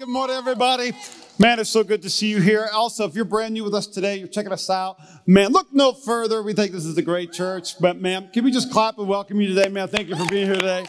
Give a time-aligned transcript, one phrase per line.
[0.00, 0.92] Good morning, everybody.
[1.38, 2.66] Man, it's so good to see you here.
[2.72, 5.92] Also, if you're brand new with us today, you're checking us out, man, look no
[5.92, 6.42] further.
[6.42, 7.78] We think this is a great church.
[7.78, 9.88] But, man, can we just clap and welcome you today, man?
[9.88, 10.86] Thank you for being here today.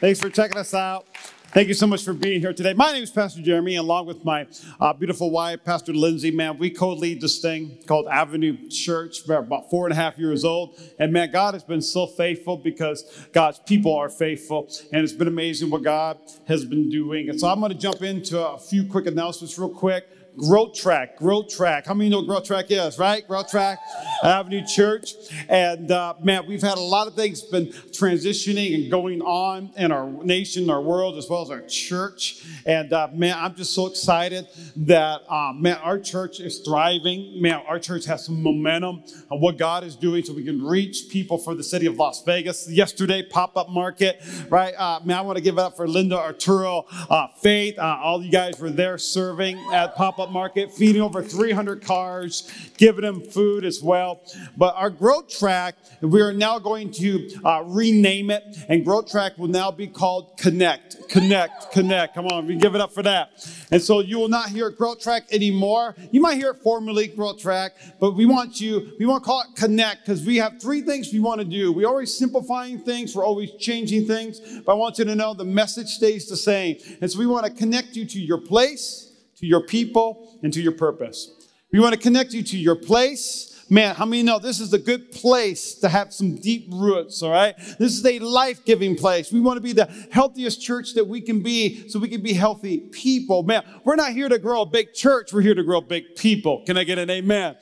[0.00, 1.06] Thanks for checking us out.
[1.52, 2.74] Thank you so much for being here today.
[2.74, 4.46] My name is Pastor Jeremy, along with my
[4.78, 6.30] uh, beautiful wife, Pastor Lindsay.
[6.30, 9.26] Man, we co-lead this thing called Avenue Church.
[9.26, 12.56] We're about four and a half years old, and man, God has been so faithful
[12.56, 17.28] because God's people are faithful, and it's been amazing what God has been doing.
[17.28, 20.06] And so I'm going to jump into a few quick announcements, real quick.
[20.36, 21.86] Growth Track, Growth Track.
[21.86, 23.26] How many know Growth Track is, right?
[23.26, 23.78] Growth Track,
[24.22, 25.14] Avenue Church.
[25.48, 29.92] And uh, man, we've had a lot of things been transitioning and going on in
[29.92, 32.44] our nation, our world, as well as our church.
[32.64, 37.40] And uh, man, I'm just so excited that, uh, man, our church is thriving.
[37.42, 41.08] Man, our church has some momentum on what God is doing so we can reach
[41.10, 42.70] people for the city of Las Vegas.
[42.70, 44.74] Yesterday, pop up market, right?
[44.76, 47.78] Uh, man, I want to give it up for Linda Arturo, uh, Faith.
[47.78, 52.50] Uh, all you guys were there serving at pop up market, feeding over 300 cars,
[52.76, 54.20] giving them food as well.
[54.56, 59.38] But our growth track, we are now going to uh, rename it, and growth track
[59.38, 61.08] will now be called Connect.
[61.08, 62.14] Connect, Connect.
[62.14, 63.30] Come on, we give it up for that.
[63.70, 65.94] And so you will not hear growth track anymore.
[66.10, 69.42] You might hear it formerly growth track, but we want you, we want to call
[69.42, 71.72] it Connect because we have three things we want to do.
[71.72, 75.44] We're always simplifying things, we're always changing things, but I want you to know the
[75.44, 76.76] message stays the same.
[77.00, 79.09] And so we want to connect you to your place
[79.40, 81.30] to your people, and to your purpose.
[81.72, 83.46] We want to connect you to your place.
[83.72, 87.30] Man, how many know this is a good place to have some deep roots, all
[87.30, 87.56] right?
[87.78, 89.30] This is a life giving place.
[89.30, 92.32] We want to be the healthiest church that we can be so we can be
[92.32, 93.44] healthy people.
[93.44, 96.64] Man, we're not here to grow a big church, we're here to grow big people.
[96.66, 97.56] Can I get an amen?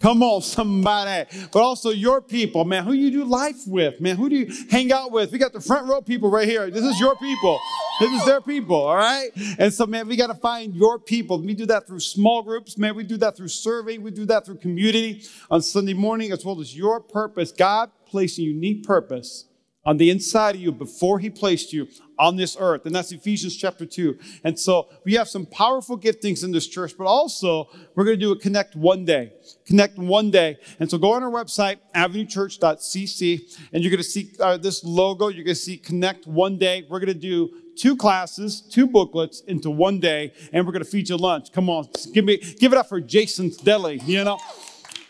[0.00, 1.28] Come on, somebody.
[1.52, 2.84] But also your people, man.
[2.84, 4.16] Who you do life with, man.
[4.16, 5.30] Who do you hang out with?
[5.30, 6.70] We got the front row people right here.
[6.70, 7.60] This is your people.
[8.00, 9.28] This is their people, all right?
[9.58, 11.38] And so, man, we got to find your people.
[11.42, 12.96] We do that through small groups, man.
[12.96, 13.98] We do that through survey.
[13.98, 17.52] We do that through community on Sunday morning, as well as your purpose.
[17.52, 19.44] God placed a unique purpose
[19.84, 22.84] on the inside of you before he placed you on this earth.
[22.84, 24.18] And that's Ephesians chapter 2.
[24.44, 28.24] And so we have some powerful giftings in this church, but also we're going to
[28.24, 29.32] do a connect one day.
[29.66, 30.58] Connect one day.
[30.78, 35.28] And so go on our website, avenuechurch.cc, and you're going to see uh, this logo.
[35.28, 36.84] You're going to see connect one day.
[36.88, 40.90] We're going to do two classes, two booklets into one day, and we're going to
[40.90, 41.50] feed you lunch.
[41.52, 44.38] Come on, give me, give it up for Jason's Deli, you know?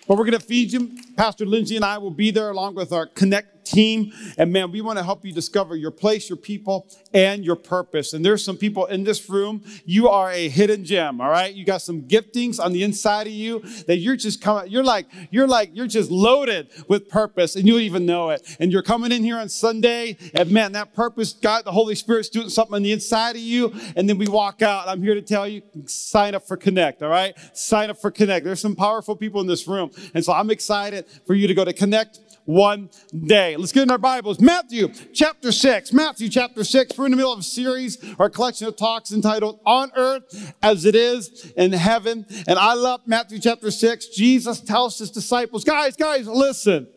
[0.07, 0.97] But we're going to feed you.
[1.17, 4.13] Pastor Lindsay and I will be there along with our Connect team.
[4.37, 8.13] And man, we want to help you discover your place, your people, and your purpose.
[8.13, 11.55] And there's some people in this room, you are a hidden gem, all right?
[11.55, 15.07] You got some giftings on the inside of you that you're just coming, you're like,
[15.31, 18.57] you're like, you're just loaded with purpose and you don't even know it.
[18.59, 22.29] And you're coming in here on Sunday, and man, that purpose, God, the Holy Spirit's
[22.29, 23.73] doing something on the inside of you.
[23.97, 24.89] And then we walk out.
[24.89, 27.35] I'm here to tell you, sign up for Connect, all right?
[27.53, 28.45] Sign up for Connect.
[28.45, 29.91] There's some powerful people in this room.
[30.15, 32.19] And so I'm excited for you to go to Connect
[32.51, 32.91] one
[33.27, 33.57] day.
[33.57, 34.41] Let's get in our Bibles.
[34.41, 35.93] Matthew chapter 6.
[35.93, 36.99] Matthew chapter 6.
[36.99, 40.55] We're in the middle of a series or a collection of talks entitled On Earth
[40.63, 42.27] as It Is in Heaven.
[42.49, 44.09] And I love Matthew chapter 6.
[44.09, 46.89] Jesus tells his disciples, guys, guys, listen.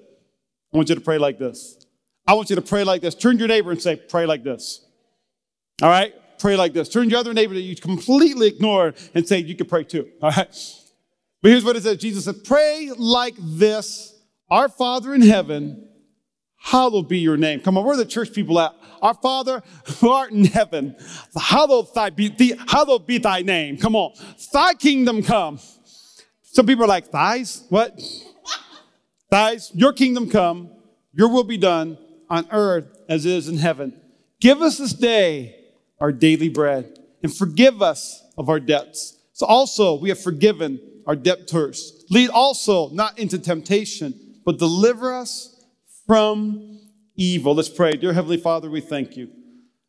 [0.73, 1.77] I want you to pray like this.
[2.25, 3.13] I want you to pray like this.
[3.13, 4.83] Turn to your neighbor and say, pray like this.
[5.81, 6.13] All right?
[6.39, 6.89] Pray like this.
[6.89, 10.09] Turn to your other neighbor that you completely ignored and say, you can pray too.
[10.21, 10.47] All right?
[11.41, 14.12] But here's what it says Jesus said, pray like this
[14.53, 15.83] our Father in heaven,
[16.59, 17.59] hallowed be your name.
[17.59, 18.71] Come on, where are the church people at?
[19.01, 19.63] Our Father
[19.97, 20.95] who art in heaven,
[21.35, 23.77] hallowed, thy be, the, hallowed be thy name.
[23.77, 24.13] Come on,
[24.53, 25.59] thy kingdom come.
[26.43, 27.63] Some people are like, thighs?
[27.69, 27.99] What?
[29.31, 30.69] thighs, your kingdom come,
[31.13, 31.97] your will be done
[32.29, 33.99] on earth as it is in heaven.
[34.39, 35.55] Give us this day
[35.99, 39.17] our daily bread and forgive us of our debts.
[39.31, 42.05] So also we have forgiven our debtors.
[42.11, 45.65] Lead also not into temptation but deliver us
[46.05, 46.79] from
[47.15, 47.55] evil.
[47.55, 47.93] Let's pray.
[47.93, 49.29] Dear Heavenly Father, we thank you.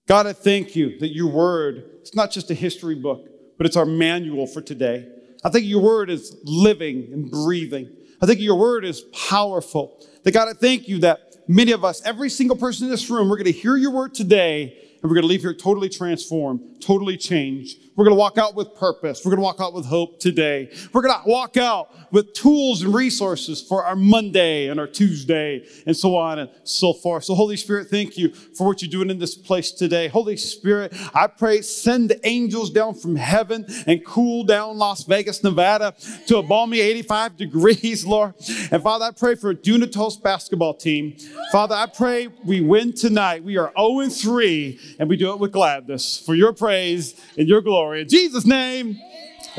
[0.07, 3.27] God, I thank you that your word, it's not just a history book,
[3.57, 5.09] but it's our manual for today.
[5.43, 7.89] I think your word is living and breathing.
[8.21, 10.07] I think your word is powerful.
[10.25, 13.29] That God, I thank you that many of us, every single person in this room,
[13.29, 16.81] we're going to hear your word today and we're going to leave here totally transformed,
[16.81, 17.79] totally changed.
[17.97, 19.25] We're going to walk out with purpose.
[19.25, 20.69] We're going to walk out with hope today.
[20.93, 25.65] We're going to walk out with tools and resources for our Monday and our Tuesday
[25.87, 27.25] and so on and so forth.
[27.25, 30.09] So Holy Spirit, thank you for what you're doing in this place today.
[30.09, 35.45] Holy Spirit, I pray send the angels down from heaven and cool down Las Vegas,
[35.45, 35.95] Nevada
[36.27, 38.35] to a balmy 85 degrees, Lord.
[38.73, 41.17] And Father, I pray for a Dunatos basketball team.
[41.53, 43.45] Father, I pray we win tonight.
[43.45, 47.61] We are 0 3 and we do it with gladness for your praise and your
[47.61, 47.84] glory.
[47.85, 48.01] Glory.
[48.01, 48.99] In Jesus' name,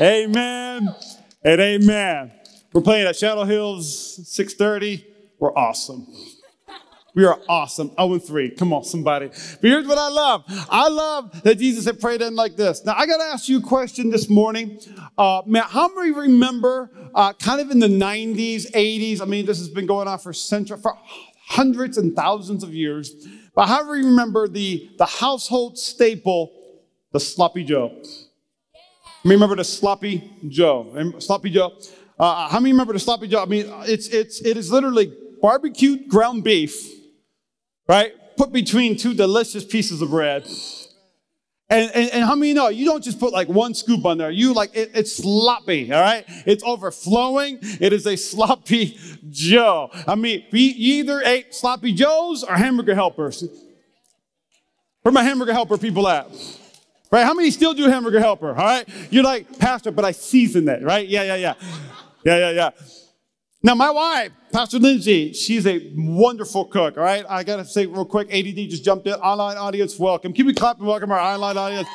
[0.00, 0.94] amen,
[1.44, 2.32] and amen.
[2.72, 5.04] We're playing at Shadow Hills, 6.30.
[5.38, 6.06] We're awesome.
[7.14, 7.92] We are awesome.
[7.96, 8.50] 0 and 3.
[8.50, 9.28] Come on, somebody.
[9.28, 10.44] But here's what I love.
[10.68, 12.84] I love that Jesus had prayed in like this.
[12.84, 14.80] Now, I got to ask you a question this morning.
[15.16, 19.22] Uh, how many remember uh, kind of in the 90s, 80s?
[19.22, 20.98] I mean, this has been going on for centuries, for
[21.46, 23.26] hundreds and thousands of years.
[23.54, 26.52] But how many remember the, the household staple,
[27.12, 28.02] the sloppy Joe?
[29.24, 31.14] Remember the sloppy Joe?
[31.18, 31.78] Sloppy Joe.
[32.18, 33.42] Uh, how many remember the sloppy Joe?
[33.42, 36.96] I mean, it's it's it is literally barbecued ground beef
[37.88, 38.12] right?
[38.36, 40.46] Put between two delicious pieces of bread.
[41.68, 44.30] And, and, and, how many know you don't just put like one scoop on there?
[44.30, 46.24] You like it, it's sloppy, all right?
[46.46, 47.58] It's overflowing.
[47.60, 48.96] It is a sloppy
[49.30, 49.90] Joe.
[50.06, 53.42] I mean, we either ate sloppy Joes or hamburger helpers.
[55.02, 56.28] Where my hamburger helper people at?
[57.10, 57.24] Right?
[57.24, 58.48] How many still do hamburger helper?
[58.48, 58.88] All right?
[59.10, 61.06] You're like, Pastor, but I season it, right?
[61.06, 61.54] Yeah, yeah, yeah.
[62.24, 62.70] Yeah, yeah, yeah.
[63.62, 67.24] Now, my wife, Pastor Lindsay, she's a wonderful cook, all right?
[67.28, 69.14] I got to say real quick, ADD just jumped in.
[69.14, 70.32] Online audience, welcome.
[70.32, 71.88] Keep me clapping, welcome our online audience.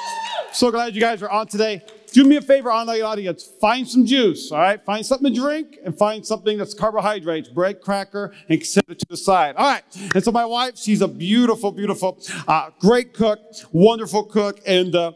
[0.53, 1.81] So glad you guys are on today.
[2.11, 3.49] Do me a favor, online audience.
[3.61, 4.83] Find some juice, all right?
[4.83, 9.05] Find something to drink and find something that's carbohydrates, bread, cracker, and set it to
[9.09, 9.55] the side.
[9.55, 9.83] All right.
[10.13, 13.39] And so my wife, she's a beautiful, beautiful, uh, great cook,
[13.71, 15.13] wonderful cook, and uh,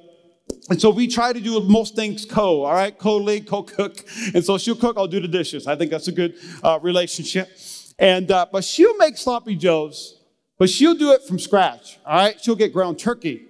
[0.70, 2.98] and so we try to do most things co, all right?
[2.98, 4.04] Co-lead, co-cook.
[4.34, 5.68] And so she'll cook, I'll do the dishes.
[5.68, 7.50] I think that's a good uh, relationship.
[8.00, 10.24] And, uh, but she'll make sloppy joes,
[10.58, 12.40] but she'll do it from scratch, all right?
[12.42, 13.45] She'll get ground turkey.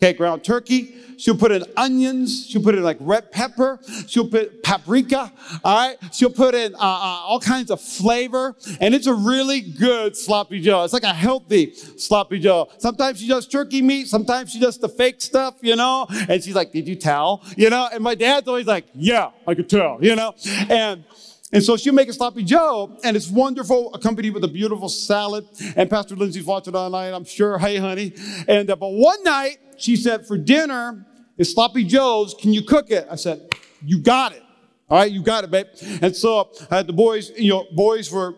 [0.00, 0.94] Okay, ground turkey.
[1.16, 2.46] She'll put in onions.
[2.48, 3.80] She'll put in like red pepper.
[4.06, 5.32] She'll put paprika.
[5.64, 5.96] All right.
[6.12, 8.54] She'll put in uh, uh, all kinds of flavor.
[8.80, 10.84] And it's a really good sloppy joe.
[10.84, 12.68] It's like a healthy sloppy joe.
[12.78, 14.06] Sometimes she does turkey meat.
[14.06, 16.06] Sometimes she does the fake stuff, you know.
[16.28, 17.42] And she's like, did you tell?
[17.56, 20.32] You know, and my dad's always like, yeah, I could tell, you know.
[20.70, 21.02] And,
[21.52, 25.48] and so she'll make a sloppy joe, and it's wonderful, accompanied with a beautiful salad.
[25.74, 27.58] And Pastor Lindsay's watching online, I'm sure.
[27.58, 28.12] Hey, honey.
[28.46, 31.06] And uh, but one night, she said, For dinner
[31.38, 32.34] it's sloppy joes.
[32.38, 33.06] Can you cook it?
[33.10, 33.48] I said,
[33.82, 34.42] You got it.
[34.90, 35.66] All right, you got it, babe.
[36.02, 38.34] And so I had the boys, you know, boys were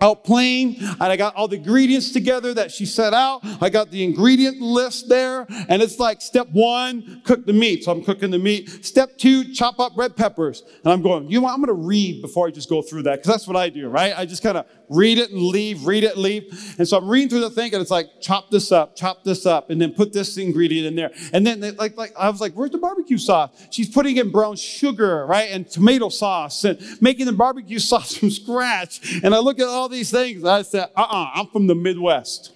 [0.00, 3.40] out playing and I got all the ingredients together that she set out.
[3.60, 7.84] I got the ingredient list there and it's like step one, cook the meat.
[7.84, 8.84] So I'm cooking the meat.
[8.84, 10.62] Step two, chop up red peppers.
[10.84, 11.52] And I'm going, you know what?
[11.52, 13.88] I'm going to read before I just go through that because that's what I do,
[13.88, 14.14] right?
[14.16, 16.74] I just kind of read it and leave, read it, leave.
[16.78, 19.46] And so I'm reading through the thing and it's like, chop this up, chop this
[19.46, 21.12] up, and then put this ingredient in there.
[21.32, 23.50] And then they, like, like, I was like, where's the barbecue sauce?
[23.70, 25.50] She's putting in brown sugar, right?
[25.50, 29.20] And tomato sauce and making the barbecue sauce from scratch.
[29.22, 30.44] And I look at all these things.
[30.44, 32.52] I said, uh-uh, I'm from the Midwest.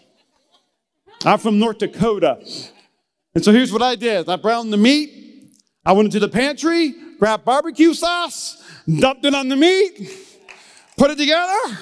[1.25, 2.45] I'm from North Dakota.
[3.35, 4.29] And so here's what I did.
[4.29, 5.23] I browned the meat.
[5.87, 10.11] I went into the pantry, grabbed barbecue sauce, dumped it on the meat,
[10.97, 11.79] put it together,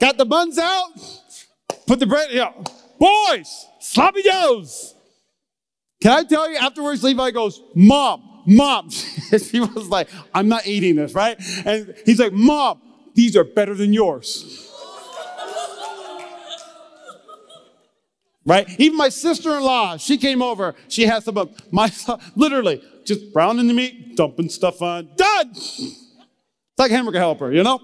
[0.00, 0.90] got the buns out,
[1.86, 2.52] put the bread, yeah.
[2.98, 4.94] Boys, sloppy joes.
[6.00, 8.90] Can I tell you afterwards, Levi goes, Mom, Mom.
[9.50, 11.36] he was like, I'm not eating this, right?
[11.64, 12.80] And he's like, Mom,
[13.14, 14.72] these are better than yours.
[18.46, 18.68] right?
[18.78, 20.74] Even my sister-in-law, she came over.
[20.88, 21.90] She had some of my,
[22.36, 25.50] literally, just browning the meat, dumping stuff on, done.
[25.50, 27.80] It's like hamburger helper, you know?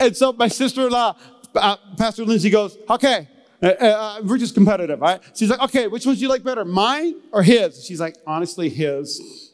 [0.00, 1.16] And so my sister-in-law,
[1.54, 3.28] uh, Pastor Lindsay goes, okay,
[3.62, 5.20] uh, uh, we're just competitive, right?
[5.34, 7.84] She's like, okay, which ones do you like better, mine or his?
[7.84, 9.52] She's like, honestly, his.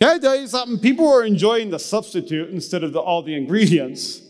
[0.00, 0.78] Can I tell you something?
[0.78, 4.22] People are enjoying the substitute instead of the, all the ingredients.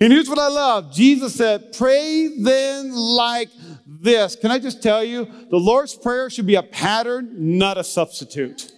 [0.00, 0.92] And here's what I love.
[0.92, 3.50] Jesus said, pray then like
[3.86, 4.36] this.
[4.36, 8.72] Can I just tell you, the Lord's Prayer should be a pattern, not a substitute.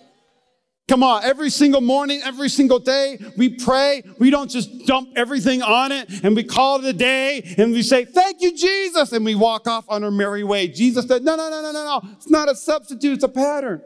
[0.90, 4.02] Come on, every single morning, every single day, we pray.
[4.18, 7.84] We don't just dump everything on it and we call it a day and we
[7.84, 10.66] say, Thank you, Jesus, and we walk off on our merry way.
[10.66, 12.10] Jesus said, No, no, no, no, no, no.
[12.14, 13.82] It's not a substitute, it's a pattern.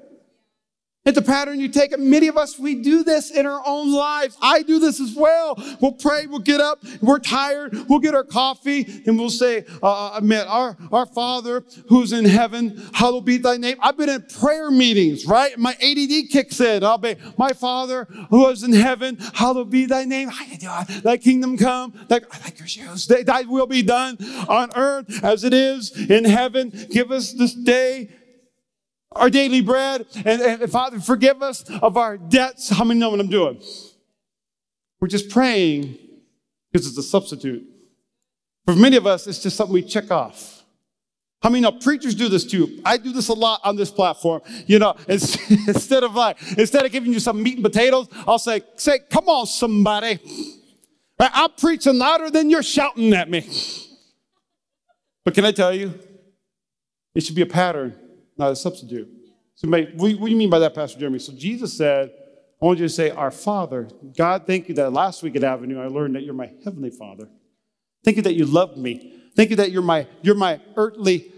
[1.07, 1.99] It's a pattern you take.
[1.99, 4.39] Many of us, we do this in our own lives.
[4.41, 5.55] I do this as well.
[5.79, 10.19] We'll pray, we'll get up, we're tired, we'll get our coffee, and we'll say, uh,
[10.23, 13.77] man, our, our Father who's in heaven, hallowed be thy name.
[13.83, 15.59] I've been in prayer meetings, right?
[15.59, 16.83] My ADD kicks in.
[16.83, 20.31] I'll be, my Father who is in heaven, hallowed be thy name.
[21.03, 23.07] Thy kingdom come, thy, like your shoes.
[23.07, 24.17] Thy will be done
[24.49, 26.71] on earth as it is in heaven.
[26.91, 28.09] Give us this day
[29.15, 30.07] our daily bread.
[30.25, 32.71] And, and, Father, forgive us of our debts.
[32.71, 33.63] How many know what I'm doing?
[35.01, 35.99] We're just praying
[36.73, 37.65] because it's a substitute.
[38.65, 40.63] For many of us, it's just something we check off.
[41.43, 42.81] How many know preachers do this too?
[42.87, 44.41] I do this a lot on this platform.
[44.67, 48.63] You know, instead of like, instead of giving you some meat and potatoes, I'll say,
[48.77, 50.19] say, come on, somebody.
[51.19, 53.47] I'm preaching louder than you're shouting at me.
[55.25, 55.93] But can I tell you,
[57.15, 57.95] it should be a pattern,
[58.37, 59.09] not a substitute.
[59.55, 61.19] So, what do you mean by that, Pastor Jeremy?
[61.19, 62.13] So, Jesus said,
[62.61, 63.89] I want you to say, Our Father.
[64.17, 67.29] God, thank you that last week at Avenue I learned that you're my heavenly Father.
[68.05, 69.21] Thank you that you love me.
[69.37, 71.33] Thank you that you're my, you're my earthly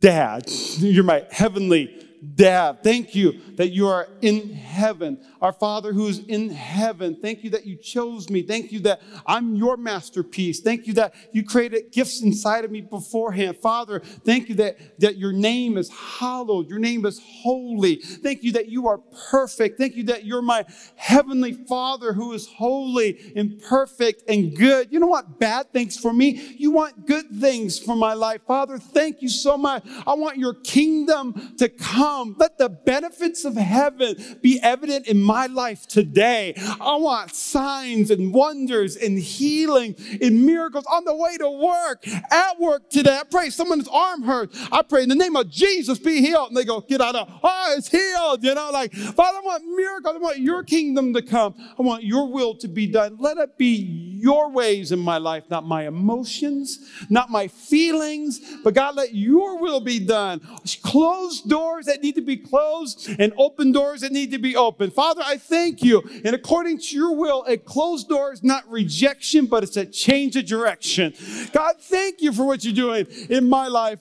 [0.00, 0.44] dad.
[0.78, 2.82] You're my heavenly dad.
[2.82, 5.18] Thank you that you are in heaven.
[5.40, 8.42] Our Father who is in heaven, thank you that you chose me.
[8.42, 10.60] Thank you that I'm your masterpiece.
[10.60, 13.56] Thank you that you created gifts inside of me beforehand.
[13.58, 16.68] Father, thank you that, that your name is hallowed.
[16.68, 17.96] Your name is holy.
[17.96, 18.98] Thank you that you are
[19.30, 19.78] perfect.
[19.78, 20.64] Thank you that you're my
[20.94, 24.92] heavenly Father who is holy and perfect and good.
[24.92, 26.54] You know what bad things for me?
[26.56, 28.42] You want good things for my life.
[28.46, 29.84] Father, thank you so much.
[30.06, 32.11] I want your kingdom to come.
[32.36, 36.54] Let the benefits of heaven be evident in my life today.
[36.80, 42.60] I want signs and wonders and healing and miracles on the way to work, at
[42.60, 43.18] work today.
[43.18, 44.58] I pray someone's arm hurts.
[44.70, 46.48] I pray in the name of Jesus be healed.
[46.48, 48.44] And they go, get out of, oh, it's healed.
[48.44, 50.16] You know, like, Father, I want miracles.
[50.16, 51.54] I want your kingdom to come.
[51.78, 53.16] I want your will to be done.
[53.18, 56.78] Let it be your ways in my life, not my emotions,
[57.08, 60.40] not my feelings, but God, let your will be done.
[60.82, 64.90] Closed doors that need to be closed and open doors that need to be open.
[64.90, 66.02] Father, I thank you.
[66.24, 70.36] And according to your will, a closed door is not rejection, but it's a change
[70.36, 71.14] of direction.
[71.52, 74.00] God, thank you for what you're doing in my life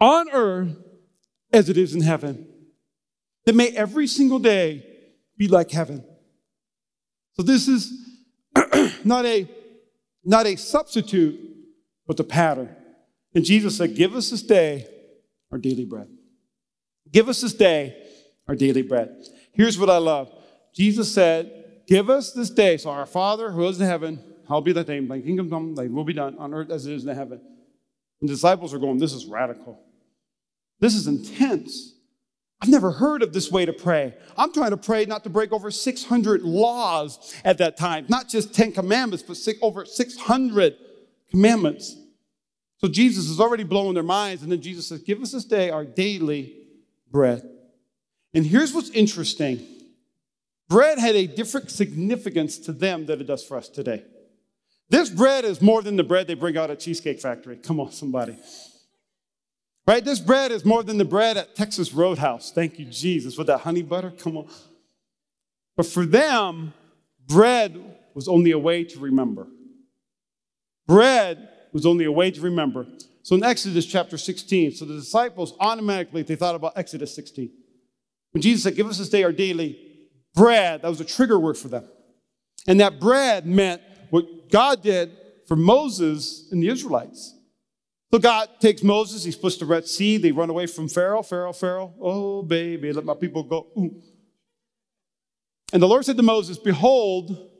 [0.00, 0.76] on earth
[1.52, 2.46] as it is in heaven.
[3.46, 4.84] That may every single day
[5.38, 6.04] be like heaven.
[7.34, 7.92] So this is
[9.04, 9.48] not a
[10.24, 11.40] not a substitute,
[12.06, 12.74] but the pattern.
[13.34, 14.86] And Jesus said, Give us this day
[15.50, 16.08] our daily bread.
[17.12, 17.96] Give us this day
[18.46, 19.26] our daily bread.
[19.52, 20.32] Here's what I love
[20.74, 22.76] Jesus said, Give us this day.
[22.76, 25.86] So, our Father who is in heaven, hallowed be thy name, thy kingdom come, thy
[25.86, 27.40] will be done on earth as it is in heaven.
[28.20, 29.80] And the disciples are going, This is radical.
[30.80, 31.94] This is intense.
[32.60, 34.14] I've never heard of this way to pray.
[34.36, 38.52] I'm trying to pray not to break over 600 laws at that time, not just
[38.52, 40.76] 10 commandments, but six, over 600
[41.30, 41.96] commandments.
[42.78, 45.70] So Jesus is already blowing their minds, and then Jesus says, Give us this day
[45.70, 46.57] our daily
[47.10, 47.48] bread.
[48.34, 49.66] And here's what's interesting
[50.68, 54.04] bread had a different significance to them than it does for us today.
[54.90, 57.56] This bread is more than the bread they bring out at Cheesecake Factory.
[57.56, 58.36] Come on, somebody.
[59.86, 60.04] Right?
[60.04, 62.52] This bread is more than the bread at Texas Roadhouse.
[62.52, 64.10] Thank you, Jesus, with that honey butter.
[64.10, 64.48] Come on.
[65.76, 66.74] But for them,
[67.26, 67.80] bread
[68.14, 69.46] was only a way to remember.
[70.86, 72.86] Bread was only a way to remember.
[73.22, 77.50] So in Exodus chapter 16, so the disciples automatically they thought about Exodus 16.
[78.32, 79.78] When Jesus said, Give us this day our daily
[80.34, 81.84] bread, that was a trigger word for them.
[82.66, 87.34] And that bread meant what God did for Moses and the Israelites.
[88.12, 91.22] So God takes Moses, he splits the Red Sea, they run away from Pharaoh.
[91.22, 93.66] Pharaoh, Pharaoh, oh baby, let my people go.
[93.76, 94.02] Ooh.
[95.72, 97.50] And the Lord said to Moses, Behold,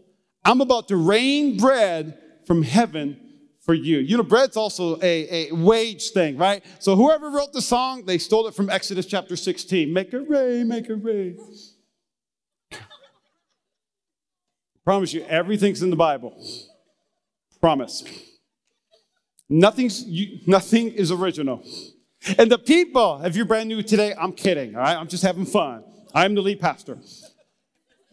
[0.44, 3.20] I'm about to rain bread from heaven
[3.68, 3.98] for you.
[3.98, 6.64] You know, bread's also a, a wage thing, right?
[6.78, 9.92] So whoever wrote the song, they stole it from Exodus chapter 16.
[9.92, 11.38] Make it rain, make it rain.
[14.86, 16.42] Promise you, everything's in the Bible.
[17.60, 18.04] Promise.
[19.50, 21.62] Nothing's, you, nothing is original.
[22.38, 24.96] And the people, if you're brand new today, I'm kidding, all right?
[24.96, 25.84] I'm just having fun.
[26.14, 26.96] I'm the lead pastor.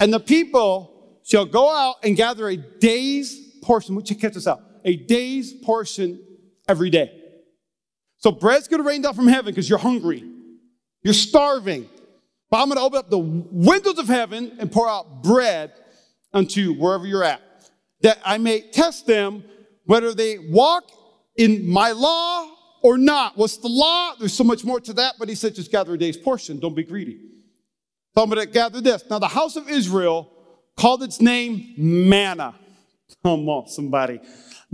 [0.01, 4.47] And the people shall go out and gather a day's portion, which you catch this
[4.47, 6.23] out, a day's portion
[6.67, 7.11] every day.
[8.17, 10.23] So bread's gonna rain down from heaven because you're hungry.
[11.03, 11.89] You're starving.
[12.49, 15.73] But I'm gonna open up the windows of heaven and pour out bread
[16.31, 17.41] unto wherever you're at,
[18.01, 19.43] that I may test them
[19.85, 20.89] whether they walk
[21.35, 22.49] in my law
[22.81, 23.37] or not.
[23.37, 24.13] What's the law?
[24.19, 26.59] There's so much more to that, but he said, just gather a day's portion.
[26.59, 27.19] Don't be greedy.
[28.15, 29.03] So I'm to gather this.
[29.09, 30.31] Now, the house of Israel
[30.77, 32.55] called its name manna.
[33.23, 34.19] Come on, somebody.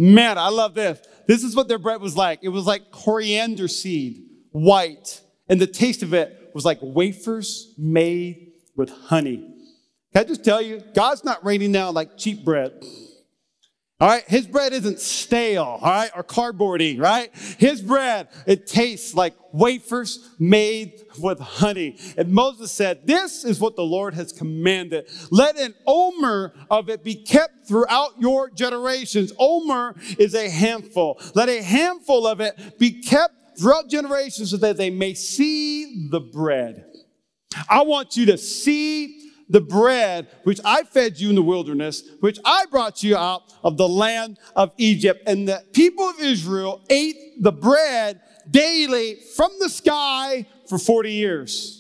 [0.01, 0.41] Manna.
[0.41, 1.00] I love this.
[1.27, 2.39] This is what their bread was like.
[2.41, 5.22] It was like coriander seed, white.
[5.48, 9.48] And the taste of it was like wafers made with honey.
[10.12, 12.84] Can I just tell you, God's not raining down like cheap bread.
[14.01, 17.29] All right, his bread isn't stale, all right, or cardboardy, right?
[17.60, 22.00] His bread, it tastes like wafers made with honey.
[22.17, 25.08] And Moses said, This is what the Lord has commanded.
[25.29, 29.34] Let an omer of it be kept throughout your generations.
[29.38, 31.22] Omer is a handful.
[31.36, 36.22] Let a handful of it be kept throughout generations so that they may see the
[36.22, 36.86] bread.
[37.70, 42.39] I want you to see the bread which I fed you in the wilderness, which
[42.46, 45.24] I brought you out of the land of Egypt.
[45.27, 51.77] And the people of Israel ate the bread daily from the sky for 40 years.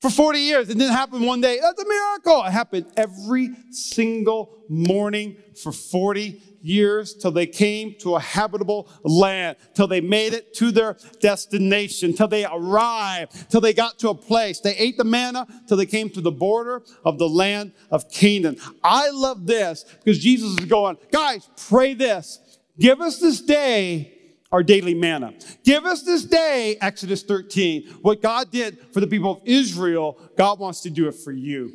[0.00, 0.68] For 40 years.
[0.70, 1.58] It didn't happen one day.
[1.60, 2.44] That's a miracle.
[2.44, 9.56] It happened every single morning for 40 years till they came to a habitable land,
[9.74, 14.14] till they made it to their destination, till they arrived, till they got to a
[14.14, 14.60] place.
[14.60, 18.56] They ate the manna till they came to the border of the land of Canaan.
[18.82, 22.40] I love this because Jesus is going, guys, pray this.
[22.78, 24.14] Give us this day
[24.50, 25.34] our daily manna.
[25.64, 27.98] Give us this day, Exodus 13.
[28.02, 31.72] What God did for the people of Israel, God wants to do it for you.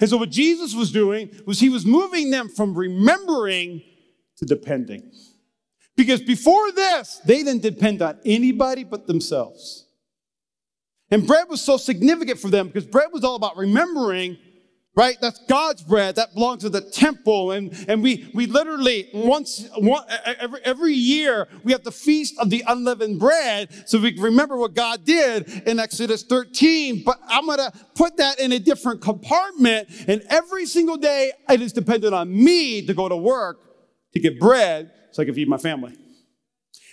[0.00, 3.82] And so what Jesus was doing was he was moving them from remembering
[4.38, 5.10] to depending.
[5.96, 9.86] Because before this, they didn't depend on anybody but themselves.
[11.10, 14.36] And bread was so significant for them because bread was all about remembering,
[14.96, 15.16] right?
[15.20, 16.16] That's God's bread.
[16.16, 17.52] That belongs to the temple.
[17.52, 22.50] And, and we, we literally, once, one, every, every year, we have the feast of
[22.50, 27.04] the unleavened bread so we remember what God did in Exodus 13.
[27.04, 29.88] But I'm going to put that in a different compartment.
[30.08, 33.60] And every single day, it is dependent on me to go to work
[34.14, 35.92] to get bread so I can feed my family.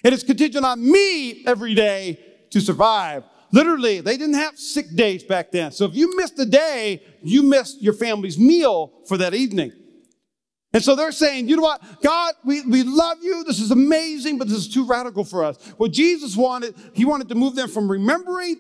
[0.04, 2.20] and It is contingent on me every day
[2.52, 3.24] to survive.
[3.52, 5.72] Literally, they didn't have sick days back then.
[5.72, 9.74] So if you missed a day, you missed your family's meal for that evening.
[10.74, 11.82] And so they're saying, you know what?
[12.02, 13.44] God, we, we love you.
[13.44, 15.58] This is amazing, but this is too radical for us.
[15.78, 18.56] What Jesus wanted, he wanted to move them from remembering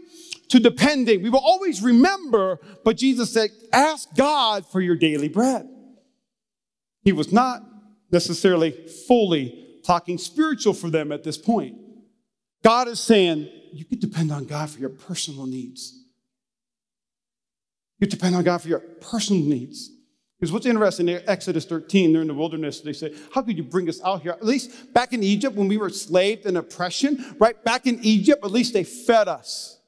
[0.50, 1.24] to depending.
[1.24, 5.70] We will always remember, but Jesus said, ask God for your daily bread.
[7.04, 7.64] He was not
[8.12, 8.72] necessarily
[9.08, 11.78] fully talking spiritual for them at this point.
[12.64, 15.98] God is saying, you can depend on God for your personal needs.
[18.00, 19.92] You depend on God for your personal needs.
[20.40, 23.64] Because what's interesting in Exodus 13, they're in the wilderness, they say, How could you
[23.64, 24.32] bring us out here?
[24.32, 27.64] At least back in Egypt, when we were enslaved and oppression, right?
[27.64, 29.80] Back in Egypt, at least they fed us.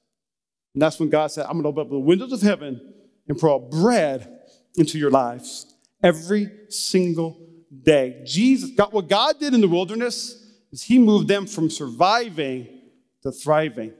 [0.75, 2.93] And that's when God said, I'm going to open up the windows of heaven
[3.27, 4.41] and pour out bread
[4.75, 7.42] into your lives every single
[7.81, 8.21] day.
[8.25, 12.67] Jesus, got what God did in the wilderness is He moved them from surviving
[13.23, 13.93] to thriving.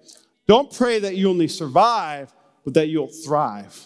[0.47, 2.33] Don't pray that you only survive,
[2.63, 3.79] but that you'll thrive.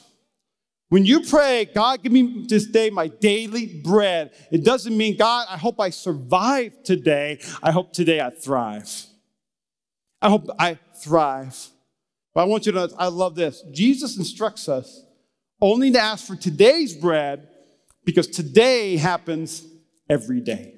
[0.90, 5.48] When you pray, God, give me this day my daily bread, it doesn't mean, God,
[5.50, 7.40] I hope I survive today.
[7.62, 8.90] I hope today I thrive.
[10.22, 11.56] I hope I thrive.
[12.34, 13.64] But I want you to know, I love this.
[13.72, 15.04] Jesus instructs us
[15.60, 17.50] only to ask for today's bread
[18.06, 19.66] because today happens
[20.10, 20.74] every day.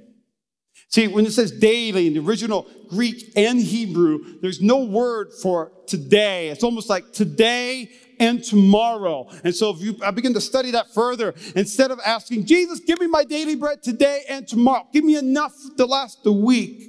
[0.89, 5.71] See, when it says daily in the original Greek and Hebrew, there's no word for
[5.85, 6.49] today.
[6.49, 9.29] It's almost like today and tomorrow.
[9.43, 12.99] And so if you, I begin to study that further, instead of asking, Jesus, give
[12.99, 16.88] me my daily bread today and tomorrow, give me enough to last the week.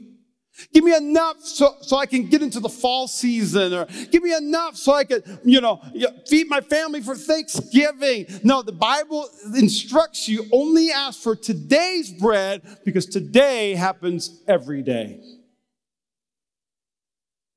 [0.73, 4.35] Give me enough so, so I can get into the fall season, or give me
[4.35, 5.81] enough so I can, you know,
[6.29, 8.27] feed my family for Thanksgiving.
[8.43, 15.21] No, the Bible instructs you only ask for today's bread because today happens every day.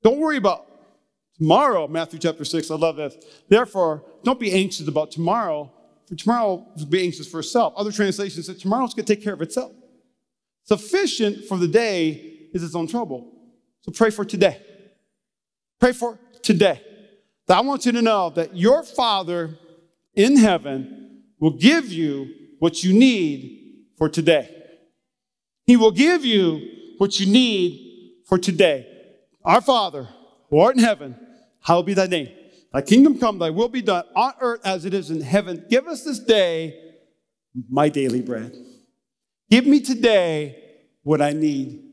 [0.02, 0.66] Don't worry about
[1.38, 2.70] tomorrow, Matthew chapter 6.
[2.70, 3.16] I love this.
[3.48, 5.72] Therefore, don't be anxious about tomorrow,
[6.06, 7.72] for tomorrow will be anxious for itself.
[7.76, 9.72] Other translations say tomorrow's going to take care of itself.
[10.64, 13.30] Sufficient for the day is its own trouble.
[13.82, 14.62] So pray for today.
[15.80, 16.80] Pray for today.
[17.46, 19.58] That I want you to know that your Father
[20.14, 24.48] in heaven will give you what you need for today.
[25.66, 28.86] He will give you what you need for today.
[29.44, 30.08] Our Father,
[30.48, 31.16] who art in heaven,
[31.60, 32.28] hallowed be thy name.
[32.72, 35.66] Thy kingdom come, thy will be done on earth as it is in heaven.
[35.68, 36.94] Give us this day
[37.68, 38.54] my daily bread.
[39.50, 40.56] Give me today
[41.02, 41.83] what I need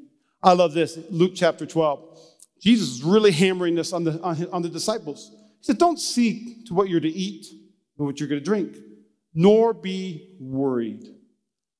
[0.44, 0.98] I love this.
[1.10, 2.20] Luke chapter 12.
[2.60, 5.32] Jesus is really hammering this on the, on, on the disciples.
[5.60, 7.48] He said, Don't seek to what you're to eat
[7.98, 8.76] and what you're going to drink,
[9.34, 11.08] nor be worried.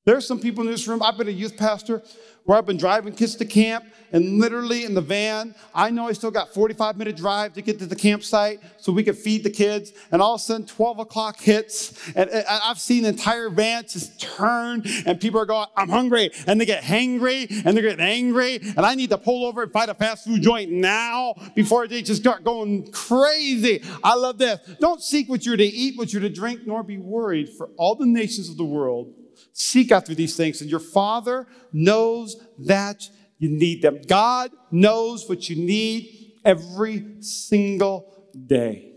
[0.04, 2.02] There are some people in this room, I've been a youth pastor
[2.42, 6.12] where I've been driving kids to camp and literally in the van, I know I
[6.12, 9.50] still got 45 minute drive to get to the campsite so we could feed the
[9.50, 9.92] kids.
[10.10, 14.82] And all of a sudden 12 o'clock hits and I've seen entire vans just turn
[15.06, 16.30] and people are going, I'm hungry.
[16.48, 18.56] And they get hangry and they're getting angry.
[18.56, 22.02] And I need to pull over and find a fast food joint now before they
[22.02, 23.84] just start going crazy.
[24.02, 24.58] I love this.
[24.80, 27.94] Don't seek what you're to eat, what you're to drink, nor be worried for all
[27.94, 29.14] the nations of the world.
[29.52, 34.00] Seek after these things and your father knows that you need them.
[34.06, 38.92] God knows what you need every single day.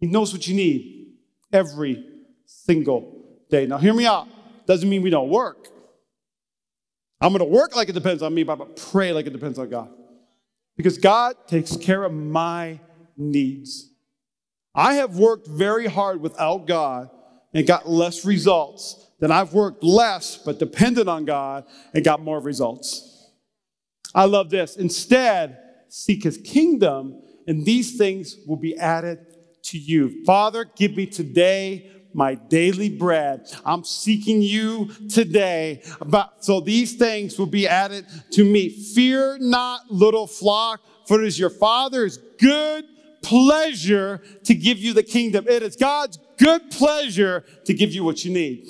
[0.00, 1.16] He knows what you need
[1.52, 2.04] every
[2.44, 3.66] single day.
[3.66, 4.28] Now, hear me out.
[4.66, 5.68] Doesn't mean we don't work.
[7.20, 9.26] I'm going to work like it depends on me, but I'm going to pray like
[9.26, 9.90] it depends on God.
[10.76, 12.78] Because God takes care of my
[13.16, 13.90] needs.
[14.74, 17.10] I have worked very hard without God
[17.56, 21.64] and got less results than I've worked less but depended on God
[21.94, 23.30] and got more results.
[24.14, 24.76] I love this.
[24.76, 29.20] Instead, seek his kingdom, and these things will be added
[29.64, 30.22] to you.
[30.26, 33.46] Father, give me today my daily bread.
[33.64, 35.82] I'm seeking you today.
[36.04, 38.68] But, so these things will be added to me.
[38.68, 42.84] Fear not, little flock, for it is your Father's good
[43.22, 45.46] pleasure to give you the kingdom.
[45.48, 48.66] It is God's good pleasure to give you what you need.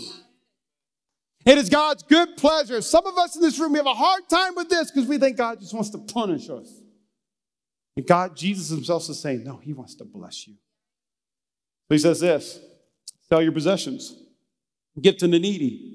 [1.45, 2.81] It is God's good pleasure.
[2.83, 5.17] Some of us in this room, we have a hard time with this because we
[5.17, 6.69] think God just wants to punish us.
[7.97, 10.55] And God, Jesus himself is saying, no, he wants to bless you.
[11.89, 12.59] So he says this
[13.29, 14.15] sell your possessions,
[15.01, 15.93] give to the needy.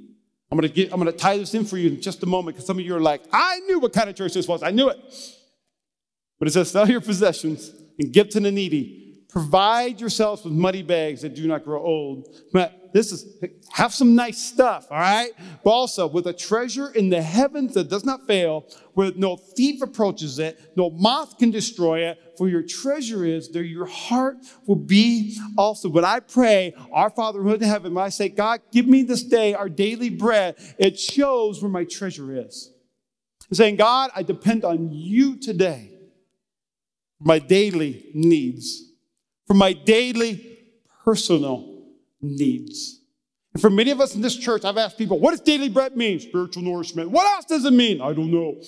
[0.49, 2.55] I'm going to I'm going to tie this in for you in just a moment
[2.55, 4.63] because some of you are like, I knew what kind of church this was.
[4.63, 4.97] I knew it.
[6.39, 9.00] But it says, sell your possessions and give to the needy.
[9.31, 12.27] Provide yourselves with money bags that do not grow old.
[12.51, 13.41] But this is,
[13.71, 15.31] have some nice stuff, all right?
[15.63, 19.81] But also with a treasure in the heavens that does not fail, where no thief
[19.81, 24.35] approaches it, no moth can destroy it, for your treasure is there, your heart
[24.67, 25.87] will be also.
[25.87, 29.03] But I pray, our Father who is in heaven, when I say, God, give me
[29.03, 32.69] this day our daily bread, it shows where my treasure is.
[33.49, 35.91] I'm saying, God, I depend on you today
[37.17, 38.90] for my daily needs
[39.51, 40.59] for my daily
[41.03, 41.83] personal
[42.21, 43.01] needs.
[43.53, 45.97] And for many of us in this church, I've asked people, what does daily bread
[45.97, 46.21] mean?
[46.21, 47.11] Spiritual nourishment.
[47.11, 47.99] What else does it mean?
[47.99, 48.61] I don't know.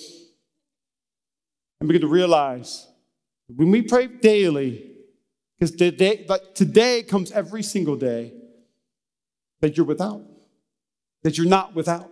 [1.80, 2.86] And begin to realize
[3.46, 4.90] when we pray daily,
[5.58, 8.34] because today, but today comes every single day,
[9.60, 10.20] that you're without,
[11.22, 12.10] that you're not without.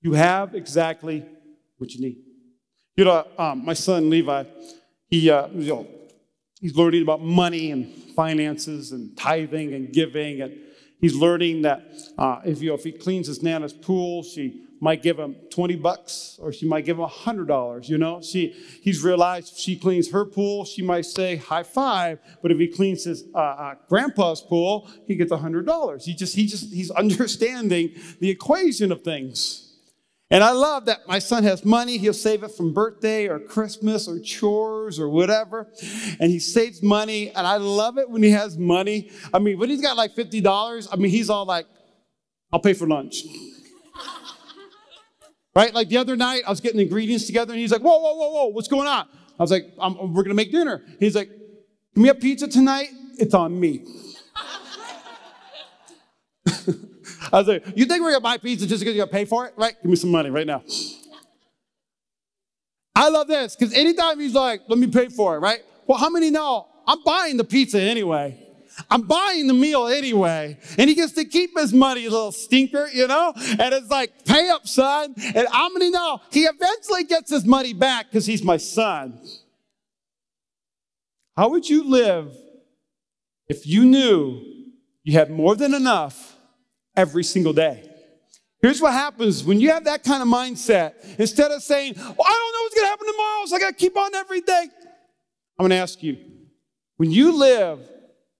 [0.00, 1.26] You have exactly
[1.78, 2.18] what you need.
[2.94, 4.44] You know, um, my son Levi,
[5.08, 5.88] he, uh, you know,
[6.60, 10.42] He's learning about money and finances and tithing and giving.
[10.42, 10.58] And
[11.00, 11.82] he's learning that
[12.18, 15.76] uh, if, you know, if he cleans his nana's pool, she might give him 20
[15.76, 18.20] bucks or she might give him $100, you know?
[18.22, 22.58] She, he's realized if she cleans her pool, she might say high five, but if
[22.58, 26.02] he cleans his uh, uh, grandpa's pool, he gets $100.
[26.02, 29.69] He just, he just, he's understanding the equation of things.
[30.32, 31.98] And I love that my son has money.
[31.98, 35.66] He'll save it from birthday or Christmas or chores or whatever.
[36.20, 37.30] And he saves money.
[37.30, 39.10] And I love it when he has money.
[39.34, 41.66] I mean, when he's got like $50, I mean, he's all like,
[42.52, 43.24] I'll pay for lunch.
[45.56, 45.74] right?
[45.74, 48.30] Like the other night, I was getting ingredients together and he's like, whoa, whoa, whoa,
[48.30, 49.08] whoa, what's going on?
[49.36, 50.82] I was like, we're going to make dinner.
[51.00, 51.28] He's like,
[51.94, 52.90] can we have pizza tonight?
[53.18, 53.84] It's on me.
[57.32, 59.46] I was like, you think we're gonna buy pizza just because you're gonna pay for
[59.46, 59.54] it?
[59.56, 59.74] Right?
[59.82, 60.62] Give me some money right now.
[62.94, 65.60] I love this because anytime he's like, let me pay for it, right?
[65.86, 68.46] Well, how many know I'm buying the pizza anyway?
[68.90, 70.58] I'm buying the meal anyway.
[70.78, 73.32] And he gets to keep his money, little stinker, you know?
[73.36, 75.14] And it's like, pay up, son.
[75.34, 79.20] And how many know he eventually gets his money back because he's my son?
[81.36, 82.36] How would you live
[83.48, 84.42] if you knew
[85.02, 86.29] you had more than enough
[86.96, 87.88] every single day.
[88.62, 91.18] Here's what happens when you have that kind of mindset.
[91.18, 93.68] Instead of saying, well, I don't know what's going to happen tomorrow, so I got
[93.68, 94.66] to keep on every day.
[95.58, 96.18] I'm going to ask you,
[96.96, 97.80] when you live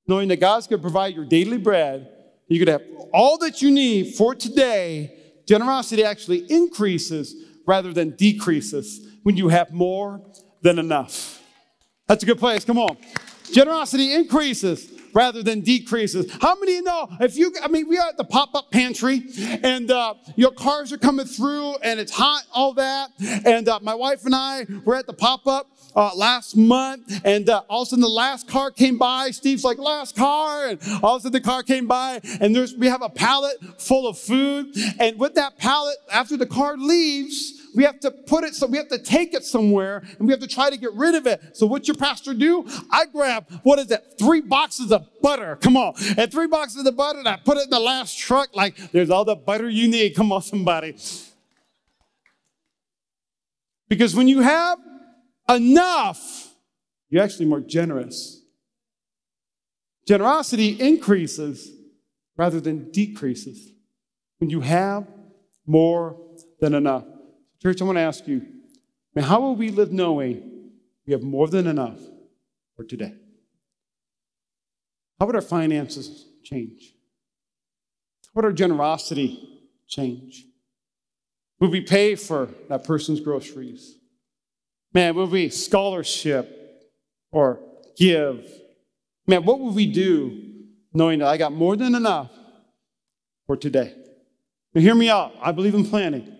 [0.06, 2.08] knowing that God's going to provide your daily bread,
[2.48, 7.34] you're going to have all that you need for today, generosity actually increases
[7.66, 10.20] rather than decreases when you have more
[10.60, 11.40] than enough.
[12.06, 12.64] That's a good place.
[12.64, 12.96] Come on.
[13.52, 16.30] Generosity increases rather than decreases.
[16.40, 19.22] How many you know if you, I mean, we are at the pop up pantry
[19.62, 23.10] and uh, your cars are coming through and it's hot, all that.
[23.44, 27.48] And uh, my wife and I were at the pop up uh, last month, and
[27.48, 29.30] uh, all of a sudden the last car came by.
[29.30, 32.74] Steve's like, "Last car," and all of a sudden the car came by, and there's
[32.76, 37.59] we have a pallet full of food, and with that pallet, after the car leaves,
[37.74, 40.40] we have to put it, so we have to take it somewhere and we have
[40.40, 41.56] to try to get rid of it.
[41.56, 42.66] So what's your pastor do?
[42.90, 44.14] I grab, what is it?
[44.18, 45.56] Three boxes of butter.
[45.56, 45.94] Come on.
[46.16, 48.54] And three boxes of butter and I put it in the last truck.
[48.54, 50.14] Like there's all the butter you need.
[50.14, 50.96] Come on, somebody.
[53.88, 54.78] Because when you have
[55.48, 56.54] enough,
[57.08, 58.42] you're actually more generous.
[60.06, 61.70] Generosity increases
[62.36, 63.72] rather than decreases
[64.38, 65.06] when you have
[65.66, 66.16] more
[66.60, 67.04] than enough.
[67.62, 68.46] Church, I want to ask you,
[69.14, 70.70] man, how will we live knowing
[71.06, 71.98] we have more than enough
[72.74, 73.12] for today?
[75.18, 76.94] How would our finances change?
[78.26, 80.46] How would our generosity change?
[81.60, 83.98] Would we pay for that person's groceries?
[84.94, 86.48] Man, would we scholarship
[87.30, 87.60] or
[87.98, 88.50] give?
[89.26, 90.42] Man, what would we do
[90.94, 92.30] knowing that I got more than enough
[93.46, 93.94] for today?
[94.72, 95.34] Now, hear me out.
[95.42, 96.36] I believe in planning.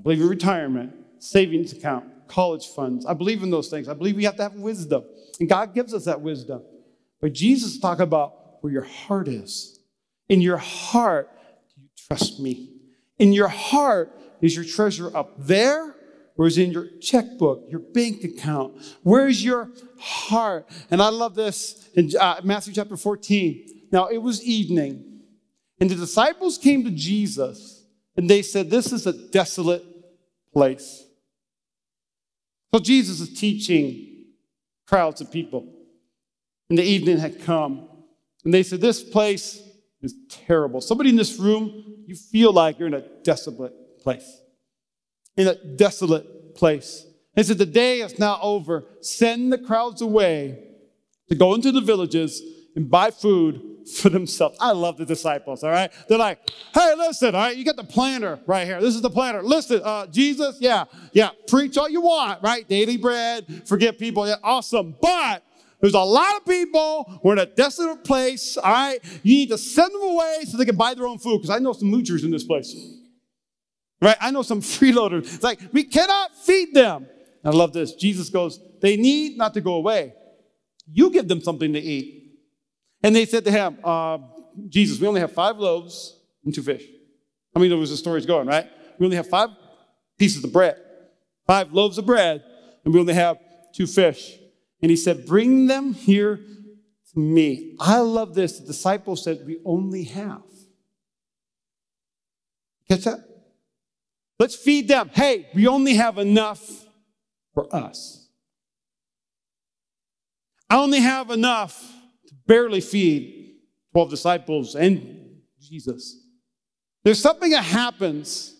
[0.00, 3.04] I believe in retirement, savings account, college funds.
[3.04, 3.86] I believe in those things.
[3.86, 5.04] I believe we have to have wisdom.
[5.38, 6.62] And God gives us that wisdom.
[7.20, 9.78] But Jesus talked about where your heart is.
[10.30, 11.28] In your heart,
[11.76, 12.70] do you trust me?
[13.18, 15.94] In your heart, is your treasure up there?
[16.38, 18.80] Or is in your checkbook, your bank account?
[19.02, 20.66] Where's your heart?
[20.90, 23.88] And I love this in uh, Matthew chapter 14.
[23.92, 25.20] Now, it was evening,
[25.78, 27.84] and the disciples came to Jesus,
[28.16, 29.89] and they said, This is a desolate
[30.52, 31.04] place.
[32.72, 34.26] So Jesus is teaching
[34.86, 35.66] crowds of people.
[36.68, 37.88] And the evening had come.
[38.44, 39.62] And they said, This place
[40.02, 40.80] is terrible.
[40.80, 44.40] Somebody in this room, you feel like you're in a desolate place.
[45.36, 47.06] In a desolate place.
[47.34, 48.84] They said, The day is now over.
[49.00, 50.64] Send the crowds away
[51.28, 52.42] to go into the villages
[52.76, 54.56] and buy food for themselves.
[54.60, 55.92] I love the disciples, all right?
[56.08, 56.38] They're like,
[56.74, 58.80] hey, listen, all right, you got the planter right here.
[58.80, 59.42] This is the planter.
[59.42, 62.68] Listen, uh, Jesus, yeah, yeah, preach all you want, right?
[62.68, 64.96] Daily bread, forgive people, yeah, awesome.
[65.00, 65.42] But
[65.80, 67.20] there's a lot of people.
[67.22, 68.56] We're in a desolate place.
[68.56, 68.98] All right.
[69.22, 71.38] You need to send them away so they can buy their own food.
[71.38, 72.74] Because I know some moochers in this place.
[74.02, 74.16] Right?
[74.20, 75.34] I know some freeloaders.
[75.34, 77.06] It's like, we cannot feed them.
[77.44, 77.94] I love this.
[77.94, 80.14] Jesus goes, they need not to go away.
[80.92, 82.19] You give them something to eat.
[83.02, 84.18] And they said to him, uh,
[84.68, 86.84] Jesus, we only have five loaves and two fish.
[87.56, 88.66] Mean, there was the story's going, right?
[88.98, 89.50] We only have five
[90.18, 90.76] pieces of bread,
[91.46, 92.42] five loaves of bread,
[92.84, 93.38] and we only have
[93.74, 94.38] two fish.
[94.82, 97.76] And he said, Bring them here to me.
[97.78, 98.58] I love this.
[98.58, 100.42] The disciples said, We only have.
[102.88, 103.18] Catch that?
[104.38, 105.10] Let's feed them.
[105.12, 106.86] Hey, we only have enough
[107.52, 108.28] for us.
[110.70, 111.94] I only have enough
[112.50, 113.54] barely feed
[113.92, 116.26] 12 disciples and Jesus.
[117.04, 118.56] There's something that happens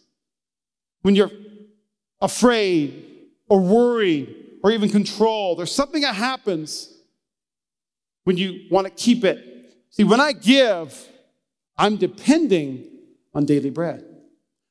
[1.02, 1.32] when you're
[2.20, 3.04] afraid
[3.48, 5.58] or worried or even controlled.
[5.58, 6.88] There's something that happens
[8.22, 9.38] when you want to keep it.
[9.90, 11.08] See, when I give,
[11.76, 12.86] I'm depending
[13.34, 14.04] on daily bread.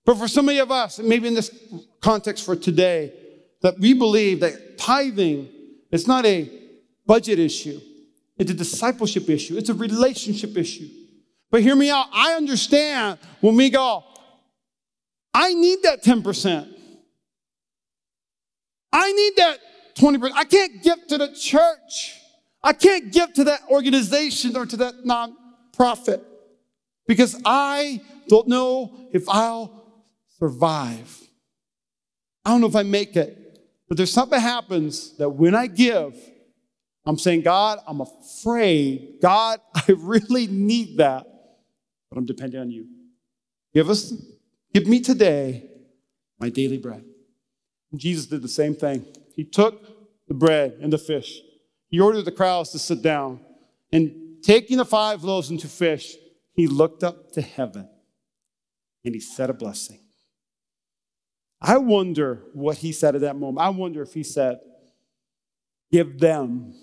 [0.05, 1.51] But for so many of us, maybe in this
[1.99, 3.12] context for today,
[3.63, 5.49] that we believe that tithing
[5.91, 6.49] is not a
[7.05, 7.82] budget issue.
[8.39, 10.88] It's a discipleship issue, it's a relationship issue.
[11.52, 12.06] But hear me out.
[12.13, 14.04] I understand when we go,
[15.34, 16.75] I need that 10%.
[18.91, 19.60] I need that
[19.95, 20.32] 20%.
[20.36, 22.15] I can't give to the church.
[22.63, 26.23] I can't give to that organization or to that nonprofit
[27.08, 30.04] because I don't know if I'll
[30.39, 31.17] survive.
[32.45, 33.38] I don't know if I make it.
[33.88, 36.15] But there's something happens that when I give,
[37.10, 39.15] I'm saying, God, I'm afraid.
[39.19, 41.26] God, I really need that,
[42.08, 42.86] but I'm depending on you.
[43.74, 44.13] Give us,
[44.76, 45.72] give me today
[46.39, 47.04] my daily bread.
[47.95, 49.08] Jesus did the same thing.
[49.36, 51.41] He took the bread and the fish.
[51.88, 53.39] He ordered the crowds to sit down.
[53.91, 56.15] And taking the five loaves and two fish,
[56.54, 57.89] he looked up to heaven
[59.04, 60.00] and he said a blessing.
[61.60, 63.65] I wonder what he said at that moment.
[63.65, 64.60] I wonder if he said,
[65.91, 66.76] Give them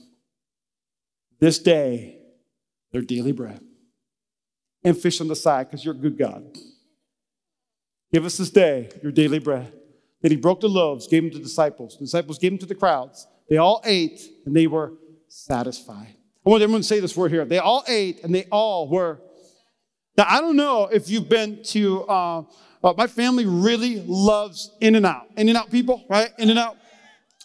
[1.39, 2.19] this day
[2.93, 3.61] their daily bread
[4.85, 6.45] and fish on the side because you're a good God.
[8.13, 9.73] Give us this day your daily bread.
[10.23, 11.97] Then he broke the loaves, gave them to the disciples.
[11.99, 13.27] The disciples gave them to the crowds.
[13.51, 14.95] They all ate and they were
[15.29, 16.15] satisfied.
[16.45, 17.45] I want everyone to say this word here.
[17.45, 19.21] They all ate and they all were.
[20.17, 22.43] Now, I don't know if you've been to, uh,
[22.83, 25.27] uh, my family really loves In N Out.
[25.37, 26.31] In N Out people, right?
[26.39, 26.77] In N Out.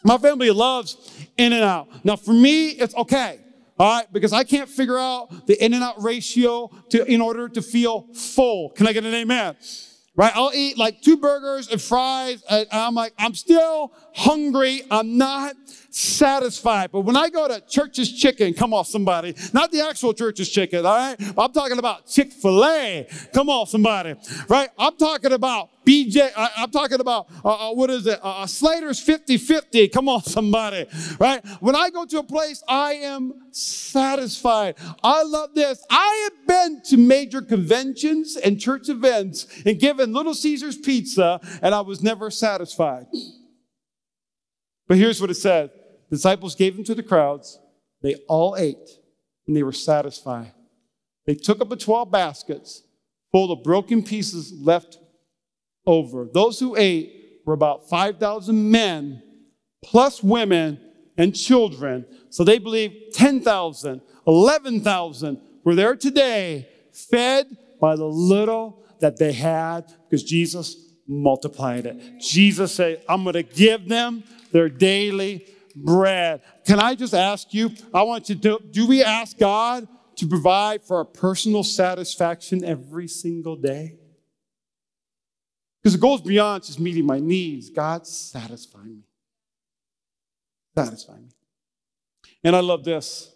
[0.04, 0.96] My family loves
[1.38, 1.88] In N Out.
[2.06, 3.40] Now, for me, it's okay.
[3.80, 7.50] All right, because I can't figure out the in and out ratio to, in order
[7.50, 8.70] to feel full.
[8.70, 9.56] Can I get an amen?
[10.16, 10.32] Right?
[10.36, 12.44] I'll eat like two burgers and fries.
[12.50, 14.84] And I'm like, I'm still hungry.
[14.92, 15.56] I'm not
[15.92, 16.92] satisfied.
[16.92, 20.86] But when I go to Church's Chicken, come on, somebody, not the actual Church's Chicken,
[20.86, 21.16] all right?
[21.38, 23.08] I'm talking about Chick fil A.
[23.34, 24.16] Come on, somebody,
[24.48, 24.70] right?
[24.80, 28.24] I'm talking about BJ, I, am talking about, uh, uh, what is it?
[28.24, 29.88] Uh, uh Slater's 50 50.
[29.90, 30.86] Come on, somebody,
[31.20, 31.46] right?
[31.60, 34.76] When I go to a place, I am satisfied.
[35.04, 35.84] I love this.
[35.90, 41.74] I have been to major conventions and church events and given Little Caesars pizza, and
[41.74, 43.08] I was never satisfied.
[44.88, 45.72] But here's what it said
[46.12, 47.58] the disciples gave them to the crowds.
[48.04, 49.00] They all ate,
[49.48, 50.52] and they were satisfied.
[51.26, 52.84] They took up the 12 baskets
[53.32, 55.00] full of broken pieces left
[55.86, 56.28] over.
[56.32, 59.24] Those who ate were about 5,000 men,
[59.84, 60.80] plus women
[61.18, 62.06] and children.
[62.30, 67.46] So they believe 10,000, 11,000 were there today, fed
[67.80, 70.76] by the little that they had because Jesus
[71.08, 72.20] multiplied it.
[72.20, 76.42] Jesus said, I'm going to give them their daily bread.
[76.66, 77.72] Can I just ask you?
[77.94, 83.08] I want you to do we ask God to provide for our personal satisfaction every
[83.08, 83.98] single day?
[85.82, 87.70] Because it goes beyond just meeting my needs.
[87.70, 89.04] God, satisfy me.
[90.78, 91.30] Satisfy me.
[92.44, 93.34] And I love this.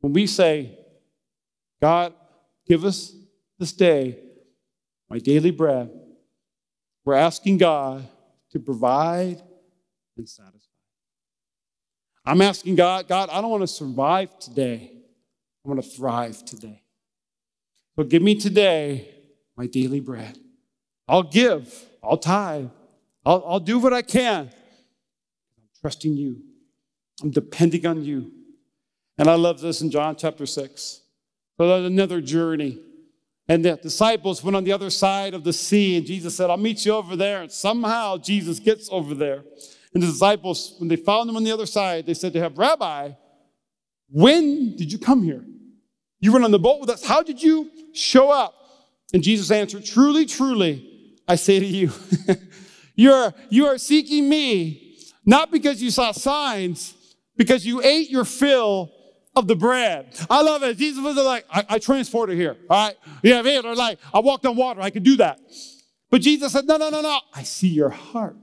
[0.00, 0.78] When we say,
[1.80, 2.12] God,
[2.66, 3.14] give us
[3.58, 4.18] this day
[5.08, 5.90] my daily bread,
[7.04, 8.08] we're asking God
[8.50, 9.40] to provide
[10.16, 10.53] and satisfy.
[12.24, 14.90] I'm asking God, God, I don't want to survive today.
[15.64, 16.82] I want to thrive today.
[17.96, 19.08] But give me today
[19.56, 20.38] my daily bread.
[21.06, 22.68] I'll give, I'll tithe,
[23.24, 24.50] I'll, I'll do what I can.
[25.58, 26.42] I'm trusting you,
[27.22, 28.32] I'm depending on you.
[29.18, 31.00] And I love this in John chapter 6.
[31.56, 32.80] So another journey.
[33.46, 36.56] And the disciples went on the other side of the sea, and Jesus said, I'll
[36.56, 37.42] meet you over there.
[37.42, 39.44] And somehow Jesus gets over there.
[39.94, 42.54] And the disciples, when they found him on the other side, they said to him,
[42.56, 43.12] Rabbi,
[44.10, 45.44] when did you come here?
[46.20, 47.04] You went on the boat with us.
[47.04, 48.54] How did you show up?
[49.12, 51.92] And Jesus answered, Truly, truly, I say to you,
[52.96, 56.94] you're, you are seeking me, not because you saw signs,
[57.36, 58.90] because you ate your fill
[59.36, 60.18] of the bread.
[60.30, 60.76] I love it.
[60.76, 62.56] Jesus was like, I, I transported here.
[62.70, 62.96] All right.
[63.22, 64.80] Yeah, man, or like, I walked on water.
[64.80, 65.38] I could do that.
[66.10, 67.20] But Jesus said, No, no, no, no.
[67.34, 68.36] I see your heart.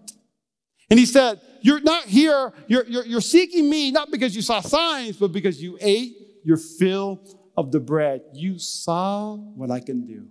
[0.91, 4.59] And he said, You're not here, you're, you're, you're seeking me not because you saw
[4.59, 7.21] signs, but because you ate your fill
[7.55, 8.21] of the bread.
[8.33, 10.27] You saw what I can do.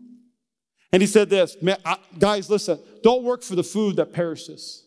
[0.93, 4.87] And he said this, I, guys, listen, don't work for the food that perishes,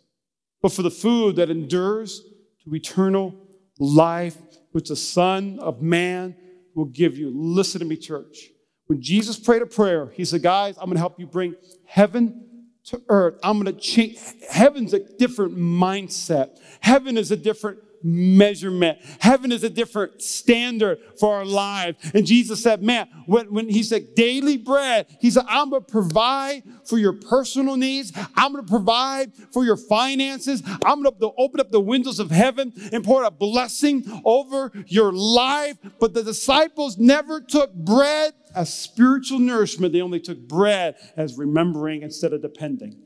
[0.62, 2.22] but for the food that endures
[2.64, 3.34] to eternal
[3.80, 4.38] life,
[4.74, 6.36] which the Son of Man
[6.76, 7.32] will give you.
[7.34, 8.50] Listen to me, church.
[8.88, 11.56] When Jesus prayed a prayer, he said, guys, I'm going to help you bring
[11.88, 12.53] heaven
[12.86, 13.40] to earth.
[13.44, 14.18] I'm going to change.
[14.50, 16.60] Heaven's a different mindset.
[16.82, 19.00] Heaven is a different measurement.
[19.20, 21.98] Heaven is a different standard for our lives.
[22.14, 25.92] And Jesus said, man, when, when he said daily bread, he said, I'm going to
[25.92, 28.12] provide for your personal needs.
[28.36, 30.62] I'm going to provide for your finances.
[30.86, 35.12] I'm going to open up the windows of heaven and pour a blessing over your
[35.12, 35.78] life.
[36.00, 39.94] But the disciples never took bread as spiritual nourishment.
[39.94, 43.02] They only took bread as remembering instead of depending.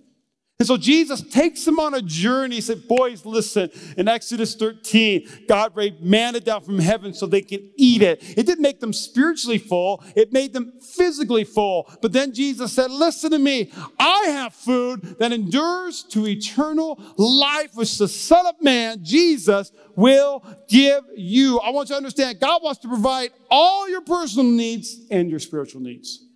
[0.59, 2.55] And so Jesus takes them on a journey.
[2.55, 7.43] He said, Boys, listen, in Exodus 13, God rained manna down from heaven so they
[7.43, 8.23] can eat it.
[8.35, 11.87] It didn't make them spiritually full, it made them physically full.
[12.01, 17.75] But then Jesus said, Listen to me, I have food that endures to eternal life,
[17.75, 21.59] which the Son of Man, Jesus, will give you.
[21.59, 25.39] I want you to understand God wants to provide all your personal needs and your
[25.39, 26.26] spiritual needs.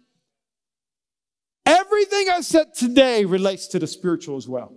[1.72, 4.76] Everything I said today relates to the spiritual as well.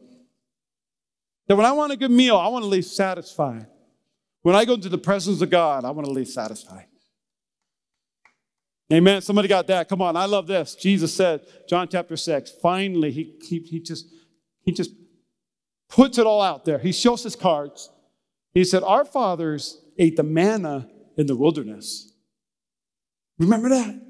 [1.48, 3.66] That when I want a good meal, I want to leave satisfied.
[4.42, 6.86] When I go into the presence of God, I want to leave satisfied.
[8.92, 9.22] Amen.
[9.22, 9.88] Somebody got that.
[9.88, 10.16] Come on.
[10.16, 10.76] I love this.
[10.76, 14.06] Jesus said, John chapter 6, finally, he, he, he just
[14.62, 14.92] he just
[15.88, 16.78] puts it all out there.
[16.78, 17.90] He shows his cards.
[18.52, 22.12] He said, Our fathers ate the manna in the wilderness.
[23.38, 24.00] Remember that?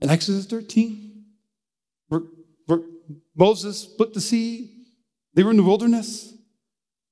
[0.00, 1.11] In Exodus 13.
[3.34, 4.86] Moses split the sea.
[5.34, 6.34] They were in the wilderness.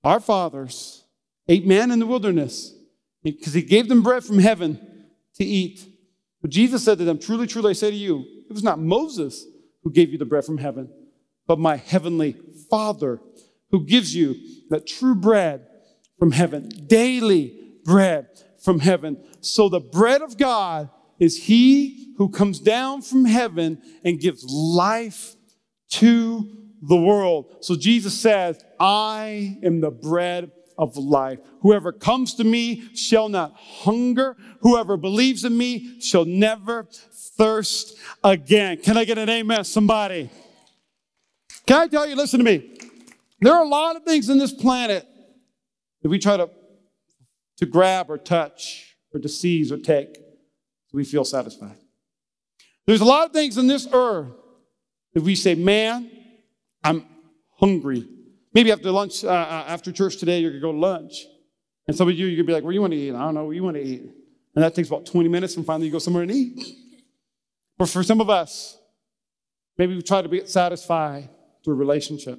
[0.05, 1.05] Our fathers
[1.49, 2.75] ate man in the wilderness
[3.23, 5.87] because he gave them bread from heaven to eat.
[6.43, 9.47] But Jesus said to them, Truly, truly, I say to you, it was not Moses
[9.83, 10.91] who gave you the bread from heaven,
[11.47, 12.37] but my heavenly
[12.71, 13.21] Father
[13.71, 14.37] who gives you
[14.71, 15.67] that true bread
[16.19, 18.29] from heaven, daily bread
[18.63, 19.23] from heaven.
[19.41, 20.91] So the bread of God
[21.21, 25.37] is he who comes down from heaven and gives life
[25.91, 26.51] to
[26.83, 27.57] the world.
[27.61, 31.39] So Jesus says, I am the bread of life.
[31.61, 34.37] Whoever comes to me shall not hunger.
[34.63, 36.89] Whoever believes in me shall never
[37.37, 38.79] thirst again.
[38.79, 40.31] Can I get an amen, somebody?
[41.67, 42.79] Can I tell you, listen to me.
[43.41, 45.07] There are a lot of things in this planet
[46.03, 46.51] that we try to,
[47.59, 50.17] to grab or touch or to seize or take.
[50.93, 51.77] We feel satisfied.
[52.87, 54.33] There's a lot of things in this earth
[55.15, 56.11] that we say, man,
[56.83, 57.05] I'm
[57.59, 58.09] hungry.
[58.53, 61.27] Maybe after lunch, uh, uh after church today, you're going to go to lunch.
[61.87, 63.15] And some of you, you're going to be like, where you want to eat?
[63.15, 64.03] I don't know, where you want to eat?
[64.55, 66.77] And that takes about 20 minutes, and finally you go somewhere and eat.
[67.79, 68.77] But for some of us,
[69.79, 71.31] maybe we try to be satisfied
[71.65, 72.39] through a relationship.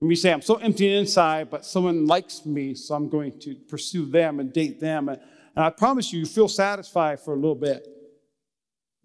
[0.00, 3.56] And we say, I'm so empty inside, but someone likes me, so I'm going to
[3.68, 5.08] pursue them and date them.
[5.08, 5.20] And,
[5.56, 7.86] and I promise you, you feel satisfied for a little bit.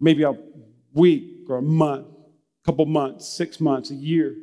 [0.00, 0.34] Maybe a
[0.92, 4.34] week or a month, a couple months, six months, a year.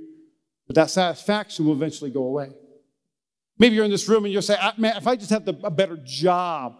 [0.68, 2.50] But that satisfaction will eventually go away.
[3.58, 5.72] Maybe you're in this room and you'll say, man, if I just have the, a
[5.72, 6.78] better job,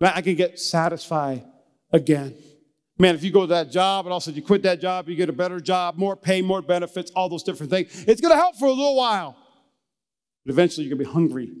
[0.00, 1.44] man, I can get satisfied
[1.92, 2.34] again.
[2.98, 5.28] Man, if you go to that job and also you quit that job, you get
[5.28, 8.04] a better job, more pay, more benefits, all those different things.
[8.06, 9.36] It's going to help for a little while.
[10.44, 11.52] But eventually you're going to be hungry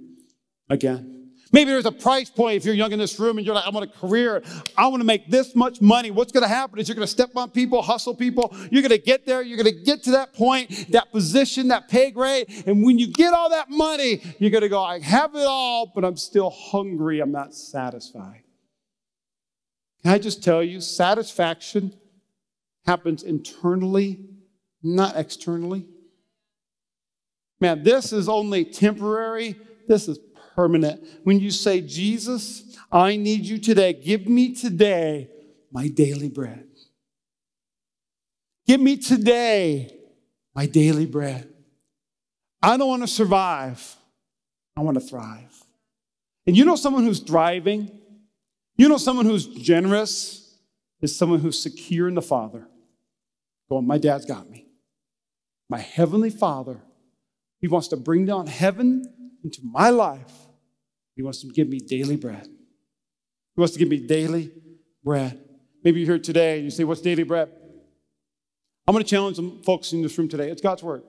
[0.68, 1.13] again.
[1.54, 3.70] Maybe there's a price point if you're young in this room and you're like, I
[3.70, 4.42] want a career.
[4.76, 6.10] I want to make this much money.
[6.10, 8.52] What's going to happen is you're going to step on people, hustle people.
[8.72, 9.40] You're going to get there.
[9.40, 12.64] You're going to get to that point, that position, that pay grade.
[12.66, 15.92] And when you get all that money, you're going to go, I have it all,
[15.94, 17.20] but I'm still hungry.
[17.20, 18.42] I'm not satisfied.
[20.02, 21.94] Can I just tell you, satisfaction
[22.84, 24.18] happens internally,
[24.82, 25.86] not externally.
[27.60, 29.54] Man, this is only temporary.
[29.86, 30.18] This is
[30.54, 31.04] permanent.
[31.24, 35.28] When you say, Jesus, I need you today, give me today
[35.72, 36.66] my daily bread.
[38.66, 39.94] Give me today
[40.54, 41.52] my daily bread.
[42.62, 43.96] I don't want to survive,
[44.76, 45.52] I want to thrive.
[46.46, 47.90] And you know someone who's thriving?
[48.76, 50.58] You know, someone who's generous
[51.00, 52.66] is someone who's secure in the Father.
[53.68, 54.66] Going, my dad's got me.
[55.68, 56.80] My heavenly Father,
[57.60, 59.04] He wants to bring down heaven
[59.42, 60.43] into my life.
[61.16, 62.46] He wants to give me daily bread.
[62.46, 64.50] He wants to give me daily
[65.02, 65.40] bread.
[65.84, 67.50] Maybe you're here today and you say, What's daily bread?
[68.86, 70.50] I'm going to challenge some folks in this room today.
[70.50, 71.02] It's God's Word.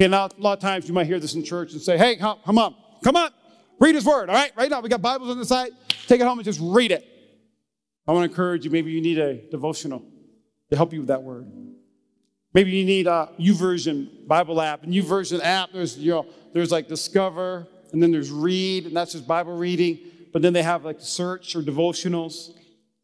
[0.00, 2.16] Okay, now, a lot of times you might hear this in church and say, Hey,
[2.16, 3.30] come on, come on,
[3.78, 4.52] read His Word, all right?
[4.56, 5.70] Right now, we got Bibles on the side.
[6.06, 7.06] Take it home and just read it.
[8.06, 8.70] I want to encourage you.
[8.70, 10.02] Maybe you need a devotional
[10.70, 11.50] to help you with that word.
[12.52, 14.84] Maybe you need a YouVersion Bible app.
[14.84, 19.12] And YouVersion app, there's you know, there's like Discover, and then there's Read, and that's
[19.12, 20.00] just Bible reading.
[20.32, 22.50] But then they have like the Search or devotionals.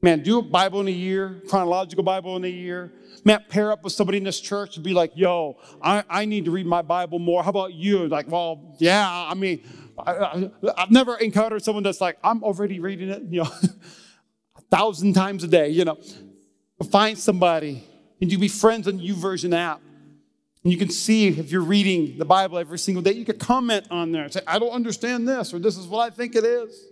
[0.03, 2.93] Man, do a Bible in a year, chronological Bible in a year.
[3.25, 6.47] Man, pair up with somebody in this church and be like, yo, I, I need
[6.47, 7.45] to read my Bible more.
[7.45, 8.09] How about you?
[8.09, 9.63] Like, well, yeah, I mean,
[10.05, 13.51] I, have never encountered someone that's like, I'm already reading it, you know,
[14.57, 15.99] a thousand times a day, you know.
[16.91, 17.85] Find somebody
[18.21, 19.81] and you be friends on the YouVersion app.
[20.63, 23.87] And you can see if you're reading the Bible every single day, you can comment
[23.91, 26.45] on there and say, I don't understand this, or this is what I think it
[26.45, 26.87] is.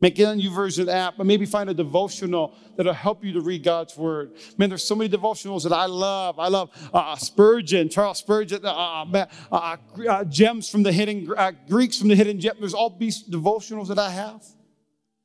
[0.00, 3.62] Make it a YouVersion app, but maybe find a devotional that'll help you to read
[3.64, 4.32] God's word.
[4.58, 6.38] Man, there's so many devotionals that I love.
[6.38, 9.76] I love uh, uh Spurgeon, Charles Spurgeon, uh, uh, uh,
[10.06, 11.26] uh gems from the hidden
[11.70, 12.56] Greeks from the hidden gem.
[12.58, 14.44] There's all these devotionals that I have.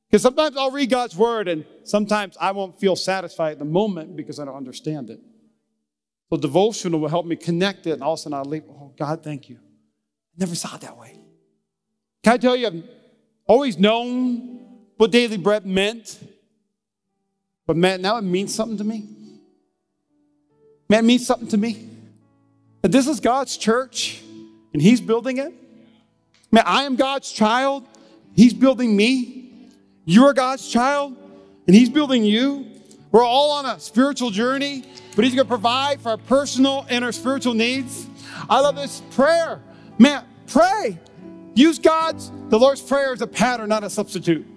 [0.09, 4.15] Because sometimes I'll read God's word, and sometimes I won't feel satisfied at the moment
[4.15, 5.19] because I don't understand it.
[6.29, 8.63] So devotional will help me connect it, and all of a sudden I'll leave.
[8.69, 9.59] Oh God, thank you.
[10.37, 11.19] Never saw it that way.
[12.23, 12.67] Can I tell you?
[12.67, 12.83] I've
[13.47, 14.59] always known
[14.97, 16.19] what daily bread meant.
[17.65, 19.07] But man, now it means something to me.
[20.89, 21.87] Man, it means something to me.
[22.81, 24.21] That this is God's church
[24.73, 25.53] and He's building it.
[26.51, 27.85] Man, I am God's child.
[28.35, 29.69] He's building me.
[30.05, 31.15] You're God's child
[31.67, 32.65] and He's building you.
[33.11, 34.83] We're all on a spiritual journey,
[35.19, 38.07] but He's going to provide for our personal and our spiritual needs.
[38.49, 39.61] I love this prayer.
[39.97, 40.97] Man, pray.
[41.55, 44.47] Use God's, the Lord's Prayer as a pattern, not a substitute.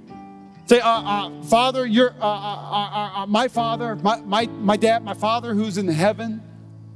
[0.67, 5.03] Say, uh, uh, Father, you're uh, uh, uh, uh, my father, my, my, my dad,
[5.03, 6.41] my father who's in heaven.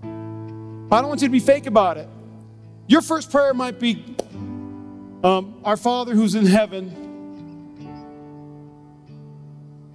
[0.00, 2.08] I don't want you to be fake about it.
[2.86, 4.16] Your first prayer might be,
[5.24, 7.02] um, Our Father who's in heaven.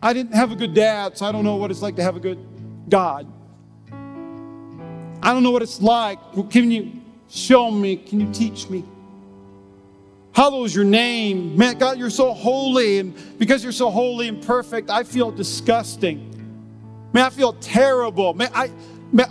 [0.04, 2.18] I didn't have a good dad, so I don't know what it's like to have
[2.18, 2.46] a good
[2.90, 3.32] God.
[5.22, 6.20] I don't know what it's like.
[6.50, 7.96] Can you show me?
[7.98, 8.84] Can you teach me?
[10.34, 11.58] Hallowed is your name.
[11.58, 13.00] Man, God, you're so holy.
[13.00, 16.28] And because you're so holy and perfect, I feel disgusting.
[17.14, 18.34] Man, I feel terrible.
[18.34, 18.72] Man, I,
[19.12, 19.30] man,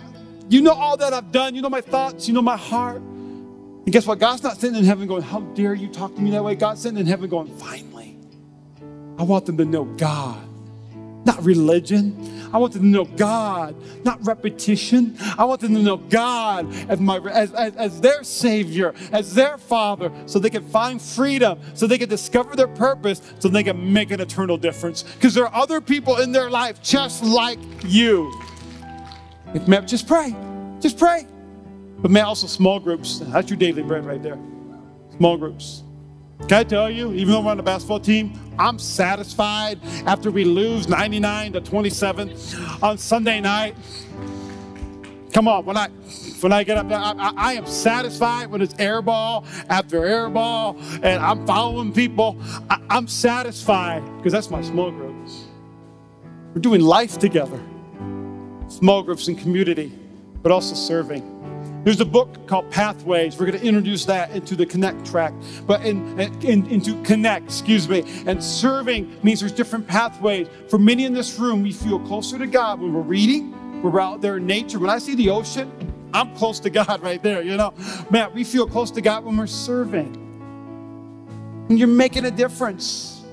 [0.49, 1.55] you know all that I've done.
[1.55, 2.27] You know my thoughts.
[2.27, 2.97] You know my heart.
[2.97, 4.19] And guess what?
[4.19, 6.55] God's not sitting in heaven going, How dare you talk to me that way?
[6.55, 8.15] God's sitting in heaven going, Finally,
[9.17, 10.47] I want them to know God.
[11.25, 12.49] Not religion.
[12.53, 15.15] I want them to know God, not repetition.
[15.37, 19.57] I want them to know God as, my, as, as, as their Savior, as their
[19.57, 23.93] Father, so they can find freedom, so they can discover their purpose, so they can
[23.93, 25.03] make an eternal difference.
[25.03, 28.31] Because there are other people in their life just like you.
[29.53, 30.35] If Man, just pray.
[30.79, 31.27] Just pray.
[31.97, 33.19] But man, also small groups.
[33.19, 34.39] That's your daily bread right there.
[35.17, 35.83] Small groups.
[36.47, 40.43] Can I tell you, even though we're on the basketball team, I'm satisfied after we
[40.43, 42.35] lose 99 to 27
[42.81, 43.75] on Sunday night.
[45.33, 45.87] Come on, when I
[46.41, 50.29] when I get up there, I, I, am satisfied when it's air ball after air
[50.29, 52.37] ball and I'm following people.
[52.69, 55.45] I, I'm satisfied because that's my small groups.
[56.53, 57.61] We're doing life together,
[58.67, 59.97] small groups and community,
[60.41, 61.40] but also serving.
[61.83, 63.39] There's a book called Pathways.
[63.39, 65.33] We're going to introduce that into the Connect track,
[65.65, 68.03] but in, in, into Connect, excuse me.
[68.27, 70.47] And serving means there's different pathways.
[70.69, 74.21] For many in this room, we feel closer to God when we're reading, we're out
[74.21, 74.77] there in nature.
[74.77, 75.71] When I see the ocean,
[76.13, 77.73] I'm close to God right there, you know.
[78.11, 80.13] Man, we feel close to God when we're serving.
[81.67, 83.23] When you're making a difference.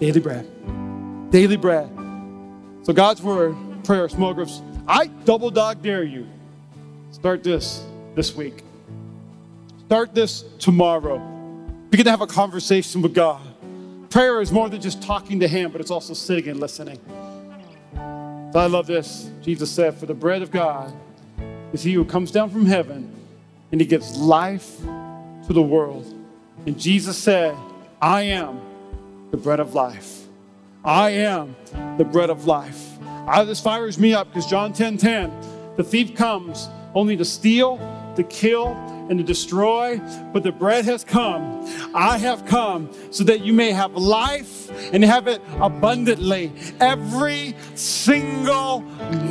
[0.00, 1.30] Daily bread.
[1.30, 1.90] Daily bread.
[2.82, 4.62] So God's word, prayer, small groups.
[4.86, 6.26] I double dog dare you
[7.20, 8.62] Start this this week.
[9.86, 11.18] Start this tomorrow.
[11.90, 13.40] Begin to have a conversation with God.
[14.08, 17.00] Prayer is more than just talking to Him, but it's also sitting and listening.
[17.96, 19.30] I love this.
[19.42, 20.92] Jesus said, For the bread of God
[21.72, 23.12] is He who comes down from heaven
[23.72, 26.06] and He gives life to the world.
[26.66, 27.56] And Jesus said,
[28.00, 28.60] I am
[29.32, 30.26] the bread of life.
[30.84, 31.56] I am
[31.96, 32.96] the bread of life.
[33.26, 37.78] I, this fires me up because John 10 10, the thief comes only to steal,
[38.16, 38.76] to kill,
[39.08, 39.98] and to destroy,
[40.32, 41.64] but the bread has come.
[41.94, 46.52] I have come so that you may have life and have it abundantly.
[46.80, 48.80] Every single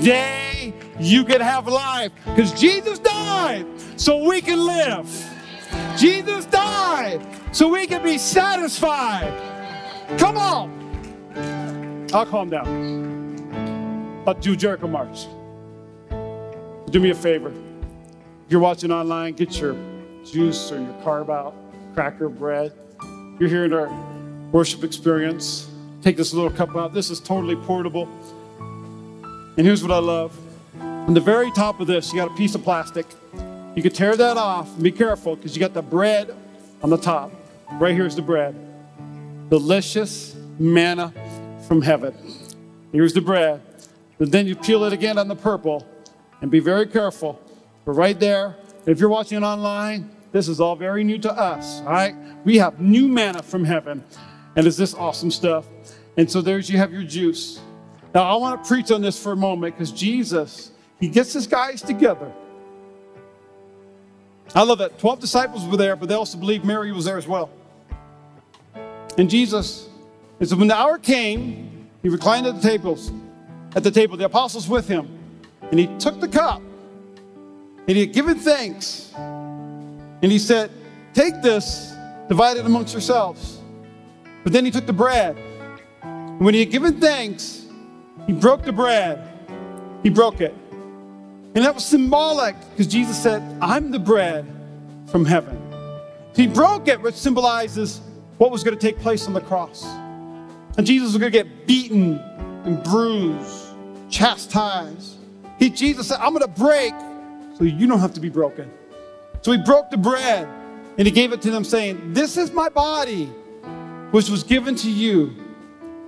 [0.02, 3.66] day you can have life because Jesus died
[3.98, 5.08] so we can live.
[5.96, 9.34] Jesus died so we can be satisfied.
[10.18, 12.08] Come on.
[12.14, 14.24] I'll calm down.
[14.26, 15.28] But do Jericho March.
[16.90, 17.50] Do me a favor.
[17.50, 19.76] If you're watching online, get your
[20.26, 21.54] juice or your carb out,
[21.94, 22.72] cracker, bread.
[23.40, 23.92] You're here in our
[24.54, 25.70] worship experience.
[26.02, 26.94] Take this little cup out.
[26.94, 28.08] This is totally portable.
[29.58, 30.40] And here's what I love.
[30.80, 33.06] On the very top of this, you got a piece of plastic.
[33.76, 34.70] You can tear that off.
[34.82, 36.34] Be careful because you got the bread
[36.82, 37.34] on the top.
[37.74, 38.56] Right here's the bread.
[39.50, 41.12] Delicious manna
[41.68, 42.16] from heaven.
[42.94, 43.62] Here's the bread.
[44.20, 45.86] And then you peel it again on the purple
[46.42, 47.40] and be very careful.
[47.86, 51.82] But right there, if you're watching it online, this is all very new to us,
[51.82, 52.16] all right?
[52.44, 54.04] We have new manna from heaven,
[54.56, 55.66] and it's this awesome stuff.
[56.18, 57.60] And so there's you have your juice.
[58.14, 61.48] Now I want to preach on this for a moment because Jesus, he gets his
[61.48, 62.32] guys together.
[64.56, 64.98] I love that.
[65.00, 67.50] 12 disciples were there, but they also believe Mary was there as well.
[69.18, 69.90] And Jesus,
[70.40, 73.12] and so when the hour came, he reclined at the tables,
[73.76, 75.17] at the table, the apostles with him.
[75.72, 76.62] And he took the cup
[77.88, 79.12] and he had given thanks.
[79.16, 80.72] And he said,
[81.14, 81.94] Take this,
[82.28, 83.60] divide it amongst yourselves.
[84.44, 85.38] But then he took the bread.
[86.04, 87.66] And when he had given thanks,
[88.28, 89.28] he broke the bread.
[90.04, 90.54] He broke it.
[91.56, 94.46] And that was symbolic because Jesus said, I'm the bread
[95.08, 95.60] from heaven.
[96.36, 98.00] He broke it, which symbolizes
[98.38, 99.84] what was going to take place on the cross.
[100.78, 102.20] And Jesus was going to get beaten
[102.64, 103.70] and bruised,
[104.10, 105.17] chastised.
[105.58, 106.94] He, Jesus said, I'm going to break
[107.58, 108.72] so you don't have to be broken.
[109.42, 110.48] So he broke the bread
[110.98, 113.26] and he gave it to them, saying, This is my body,
[114.12, 115.36] which was given to you.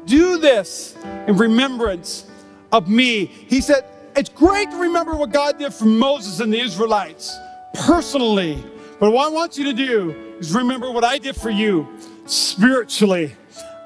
[0.05, 0.95] Do this
[1.27, 2.29] in remembrance
[2.71, 3.25] of me.
[3.25, 3.85] He said,
[4.15, 7.35] It's great to remember what God did for Moses and the Israelites
[7.73, 8.63] personally.
[8.99, 11.87] But what I want you to do is remember what I did for you
[12.25, 13.35] spiritually.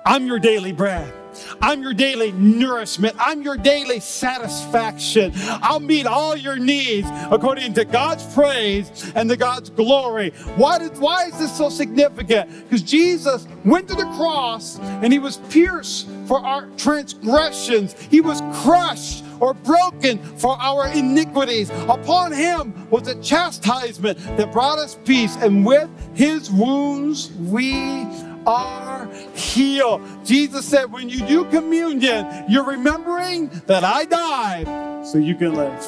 [0.06, 1.14] I'm your daily bread.
[1.62, 3.16] I'm your daily nourishment.
[3.20, 5.32] I'm your daily satisfaction.
[5.36, 10.32] I'll meet all your needs according to God's praise and to God's glory.
[10.56, 12.50] Why, did, why is this so significant?
[12.64, 18.42] Because Jesus went to the cross and he was pierced for our transgressions, he was
[18.64, 21.70] crushed or broken for our iniquities.
[21.90, 28.06] Upon him was a chastisement that brought us peace, and with his wounds we
[28.46, 30.02] are healed.
[30.26, 35.86] Jesus said, when you do communion, you're remembering that I died so you can live.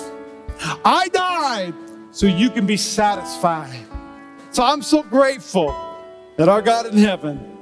[0.84, 1.74] I died
[2.12, 3.86] so you can be satisfied.
[4.52, 5.76] So I'm so grateful
[6.38, 7.58] that our God in heaven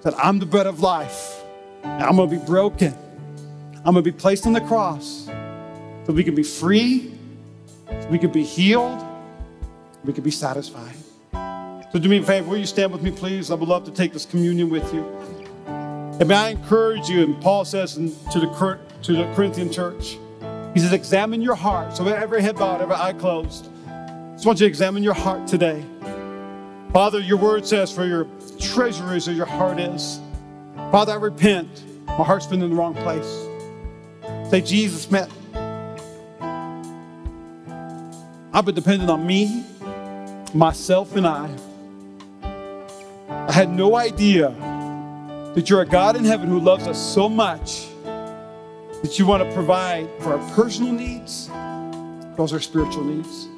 [0.00, 1.42] said, I'm the bread of life.
[1.84, 2.94] I'm going to be broken.
[3.84, 5.28] I'm going to be placed on the cross
[6.04, 7.12] so we can be free,
[7.88, 9.04] so we can be healed,
[10.04, 10.94] we can be satisfied.
[11.92, 13.50] So do me a favor, will you stand with me, please?
[13.50, 15.04] I would love to take this communion with you.
[15.66, 20.16] And may I encourage you, and Paul says to the, to the Corinthian church,
[20.72, 21.94] he says, examine your heart.
[21.94, 23.68] So every head bowed, every eye closed.
[24.32, 25.84] Just want you to examine your heart today.
[26.94, 28.26] Father, your word says, for your
[28.58, 30.18] treasure is where your heart is.
[30.90, 31.84] Father, I repent.
[32.06, 33.46] My heart's been in the wrong place.
[34.48, 35.28] Say, Jesus, man,
[38.54, 39.66] I've been dependent on me,
[40.54, 41.54] myself, and I.
[43.48, 44.50] I had no idea
[45.54, 47.88] that you're a God in heaven who loves us so much
[49.02, 51.48] that you want to provide for our personal needs,
[52.36, 53.48] those are spiritual needs.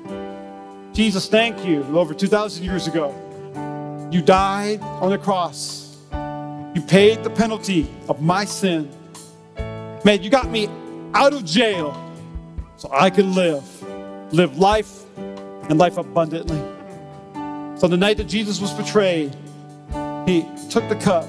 [0.97, 1.85] Jesus, thank you.
[1.97, 3.14] Over 2,000 years ago,
[4.11, 5.97] you died on the cross.
[6.74, 8.91] You paid the penalty of my sin.
[10.05, 10.68] Man, you got me
[11.12, 11.95] out of jail
[12.76, 13.64] so I can live,
[14.32, 16.59] live life and life abundantly.
[17.78, 19.37] So the night that Jesus was betrayed,
[20.27, 21.27] he took the cup.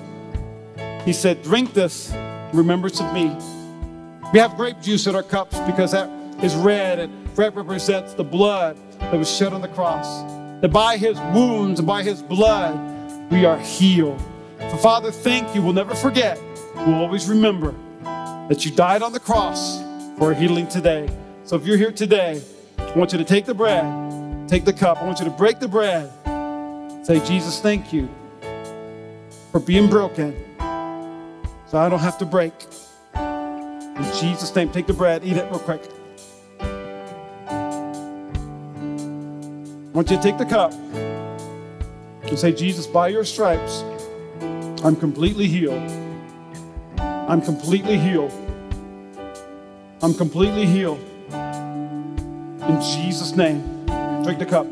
[1.04, 2.14] He said, Drink this
[2.54, 3.36] remembrance of me.
[4.32, 6.10] We have grape juice in our cups because that
[6.44, 10.24] is red, and red represents the blood that was shed on the cross.
[10.62, 14.22] That by his wounds and by his blood, we are healed.
[14.60, 15.62] So, Father, thank you.
[15.62, 16.42] We'll never forget.
[16.76, 19.82] We'll always remember that you died on the cross
[20.18, 21.10] for healing today.
[21.44, 22.42] So if you're here today,
[22.78, 25.02] I want you to take the bread, take the cup.
[25.02, 26.12] I want you to break the bread.
[27.06, 28.10] Say, Jesus, thank you
[29.56, 32.52] for being broken so I don't have to break.
[33.16, 35.82] In Jesus' name, take the bread, eat it real quick.
[36.60, 36.68] I
[39.94, 43.86] want you to take the cup and say, Jesus, by your stripes,
[44.84, 45.90] I'm completely healed.
[46.98, 48.34] I'm completely healed.
[50.02, 51.00] I'm completely healed.
[51.32, 53.86] In Jesus' name.
[54.26, 54.66] Drink the cup.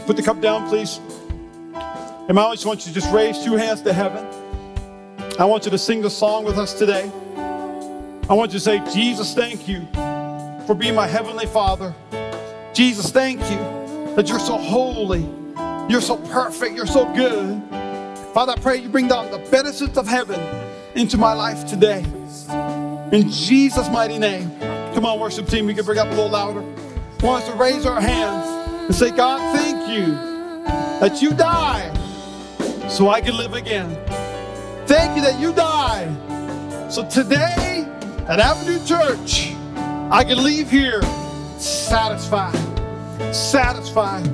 [0.06, 1.00] Put the cup down, please.
[2.30, 4.24] And I just want you to just raise two hands to heaven.
[5.40, 7.10] I want you to sing the song with us today.
[8.28, 9.84] I want you to say, Jesus, thank you
[10.64, 11.92] for being my heavenly Father.
[12.72, 15.28] Jesus, thank you that you're so holy,
[15.88, 17.60] you're so perfect, you're so good.
[18.32, 20.40] Father, I pray you bring down the benefits of heaven
[20.94, 22.04] into my life today.
[23.10, 24.56] In Jesus' mighty name.
[24.94, 26.60] Come on, worship team, we can bring up a little louder.
[26.60, 30.12] I want us to raise our hands and say, God, thank you
[31.00, 31.99] that you died
[32.90, 33.88] so I can live again.
[34.86, 36.10] Thank you that you died.
[36.92, 37.86] So today
[38.28, 39.52] at Avenue Church,
[40.10, 41.00] I can leave here
[41.56, 42.54] satisfied.
[43.32, 44.26] Satisfied.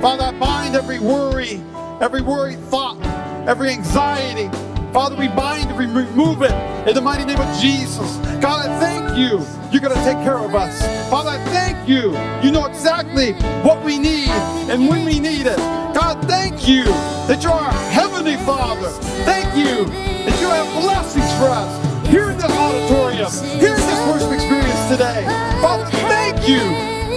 [0.00, 1.60] Father, I bind every worry,
[2.00, 2.98] every worried thought,
[3.46, 4.48] every anxiety.
[4.94, 6.52] Father, we bind and we remove it
[6.88, 8.16] in the mighty name of Jesus.
[8.40, 9.46] God, I thank you.
[9.70, 10.80] You're going to take care of us.
[11.08, 12.16] Father, I thank you.
[12.42, 13.32] You know exactly
[13.62, 14.28] what we need
[14.70, 15.58] and when we need it.
[15.94, 18.88] God, thank you that you're our Heavenly Father.
[19.24, 21.70] Thank you that you have blessings for us
[22.08, 23.30] here in this auditorium,
[23.60, 25.24] here in this worship experience today.
[25.62, 26.60] Father, thank you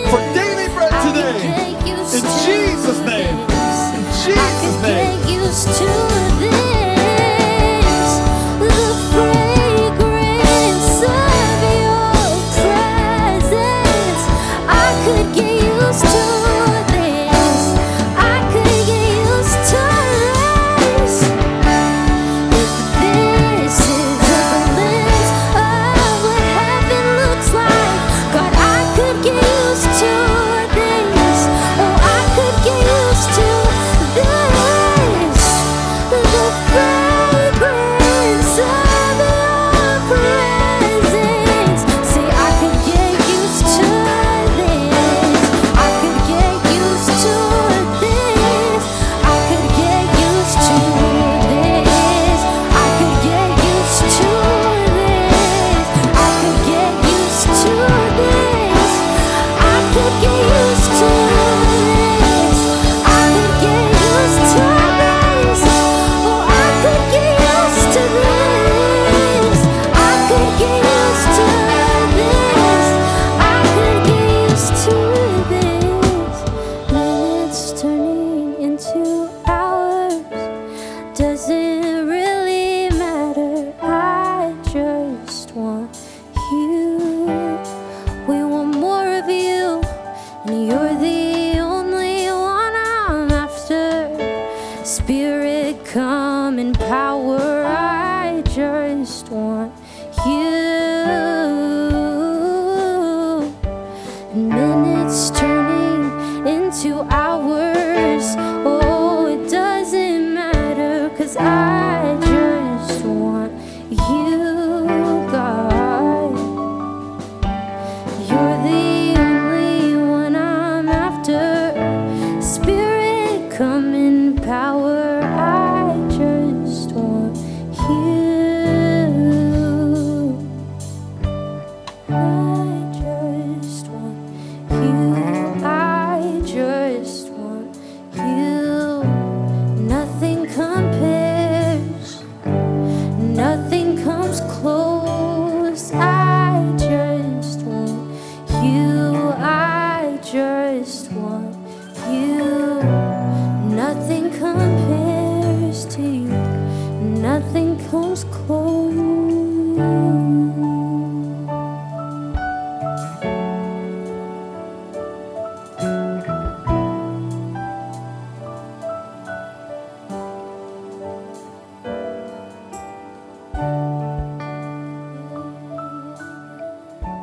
[0.10, 1.74] for daily bread today.
[2.14, 3.36] In Jesus' name.
[3.98, 5.14] In Jesus' name.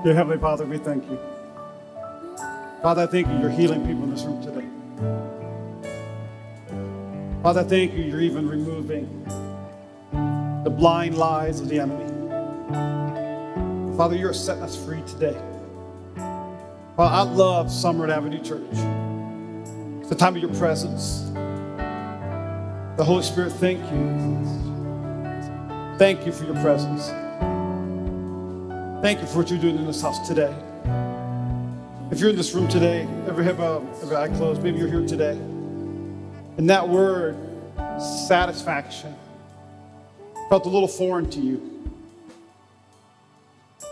[0.02, 1.18] Dear Heavenly Father, we thank you.
[2.80, 4.66] Father, I thank you you're healing people in this room today.
[7.42, 9.22] Father, I thank you you're even removing
[10.64, 12.06] the blind lies of the enemy.
[13.98, 15.38] Father, you're setting us free today.
[16.96, 18.62] Father, I love Summer at Avenue Church.
[20.00, 21.30] It's the time of your presence.
[22.96, 24.16] The Holy Spirit, thank you.
[25.98, 27.10] Thank you for your presence.
[29.02, 30.54] Thank you for what you're doing in this house today.
[32.10, 35.06] If you're in this room today, every head bowed, every eye closed, maybe you're here
[35.06, 35.38] today.
[36.58, 37.34] And that word,
[37.98, 39.14] satisfaction,
[40.50, 41.90] felt a little foreign to you.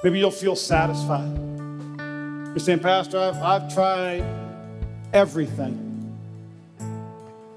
[0.04, 1.34] Maybe you'll feel satisfied.
[2.48, 4.24] You're saying, Pastor, I've, I've tried
[5.14, 6.18] everything.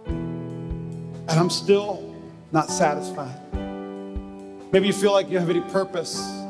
[0.06, 2.16] And I'm still
[2.54, 3.38] not satisfied.
[4.72, 6.41] Maybe you feel like you have any purpose.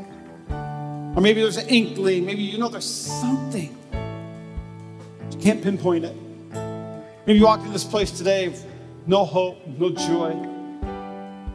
[1.15, 2.25] Or maybe there's an inkling.
[2.25, 3.75] Maybe you know there's something.
[5.31, 6.15] You can't pinpoint it.
[7.25, 8.65] Maybe you walked in this place today with
[9.05, 10.33] no hope, no joy.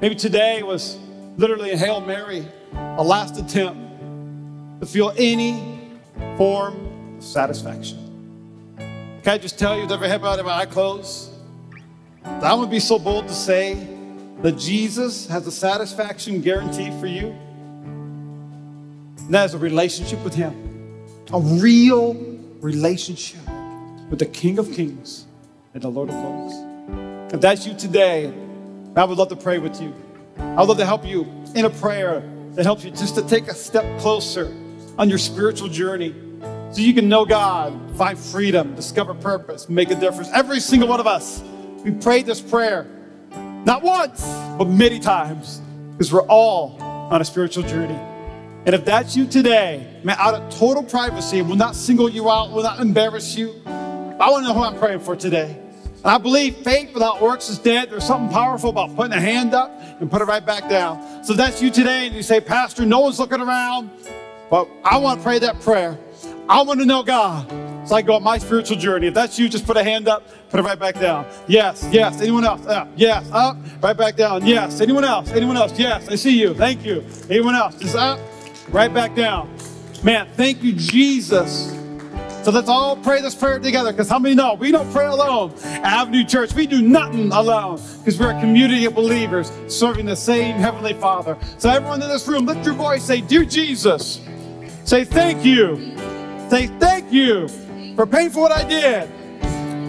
[0.01, 0.99] Maybe today was
[1.39, 3.81] literally a Hail Mary, a last attempt
[4.81, 5.91] to feel any
[6.37, 8.03] form of satisfaction.
[9.23, 11.31] Can I just tell you, with every head bowed, every eye closed,
[12.23, 13.75] that I would be so bold to say
[14.43, 17.35] that Jesus has a satisfaction guarantee for you?
[19.27, 20.55] And that is a relationship with Him,
[21.33, 22.15] a real
[22.61, 23.41] relationship
[24.09, 25.27] with the King of Kings
[25.75, 27.35] and the Lord of Lords.
[27.35, 28.33] If that's you today,
[28.95, 29.93] I would love to pray with you.
[30.39, 32.23] I would love to help you in a prayer
[32.53, 34.55] that helps you just to take a step closer
[34.97, 36.15] on your spiritual journey
[36.71, 40.31] so you can know God, find freedom, discover purpose, make a difference.
[40.33, 41.43] Every single one of us,
[41.83, 42.87] we prayed this prayer
[43.65, 44.25] not once,
[44.57, 45.61] but many times
[45.93, 47.99] because we're all on a spiritual journey.
[48.67, 52.51] And if that's you today, man, out of total privacy, will not single you out,
[52.51, 53.55] will not embarrass you.
[53.65, 55.57] I want to know who I'm praying for today.
[55.99, 57.91] And I believe faith without works is dead.
[57.91, 61.23] There's something powerful about putting a hand up and put it right back down.
[61.23, 63.89] So if that's you today, and you say, Pastor, no one's looking around,
[64.51, 65.97] but I want to pray that prayer.
[66.49, 67.49] I want to know God.
[67.87, 69.07] So I go on my spiritual journey.
[69.07, 71.25] If that's you, just put a hand up, put it right back down.
[71.47, 72.21] Yes, yes.
[72.21, 72.67] Anyone else?
[72.67, 72.89] Up.
[72.97, 74.45] Yes, up, right back down.
[74.45, 74.81] Yes.
[74.81, 75.31] Anyone else?
[75.31, 75.79] Anyone else?
[75.79, 76.53] Yes, I see you.
[76.53, 77.05] Thank you.
[77.31, 77.77] Anyone else?
[77.77, 78.19] Just up,
[78.69, 79.55] right back down.
[80.03, 81.73] Man, thank you, Jesus.
[82.47, 85.53] So let's all pray this prayer together because how many know we don't pray alone?
[85.65, 90.55] Avenue Church, we do nothing alone because we're a community of believers serving the same
[90.55, 91.37] Heavenly Father.
[91.59, 94.21] So, everyone in this room, lift your voice, say, Dear Jesus,
[94.85, 95.97] say thank you.
[96.49, 97.49] Say thank you
[97.97, 99.11] for paying for what I did.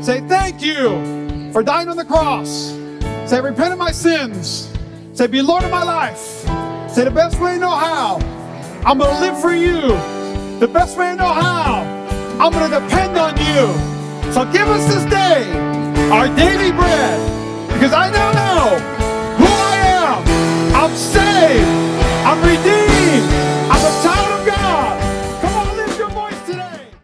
[0.03, 2.75] Say thank you for dying on the cross.
[3.28, 4.73] Say repent of my sins.
[5.13, 6.17] Say be Lord of my life.
[6.91, 8.36] Say the best way I know how.
[8.88, 9.81] I'm going to live for you
[10.59, 11.83] the best way I know how.
[12.39, 14.31] I'm going to depend on you.
[14.31, 15.51] So give us this day
[16.09, 18.79] our daily bread because I now know
[19.35, 20.73] who I am.
[20.73, 21.86] I'm saved.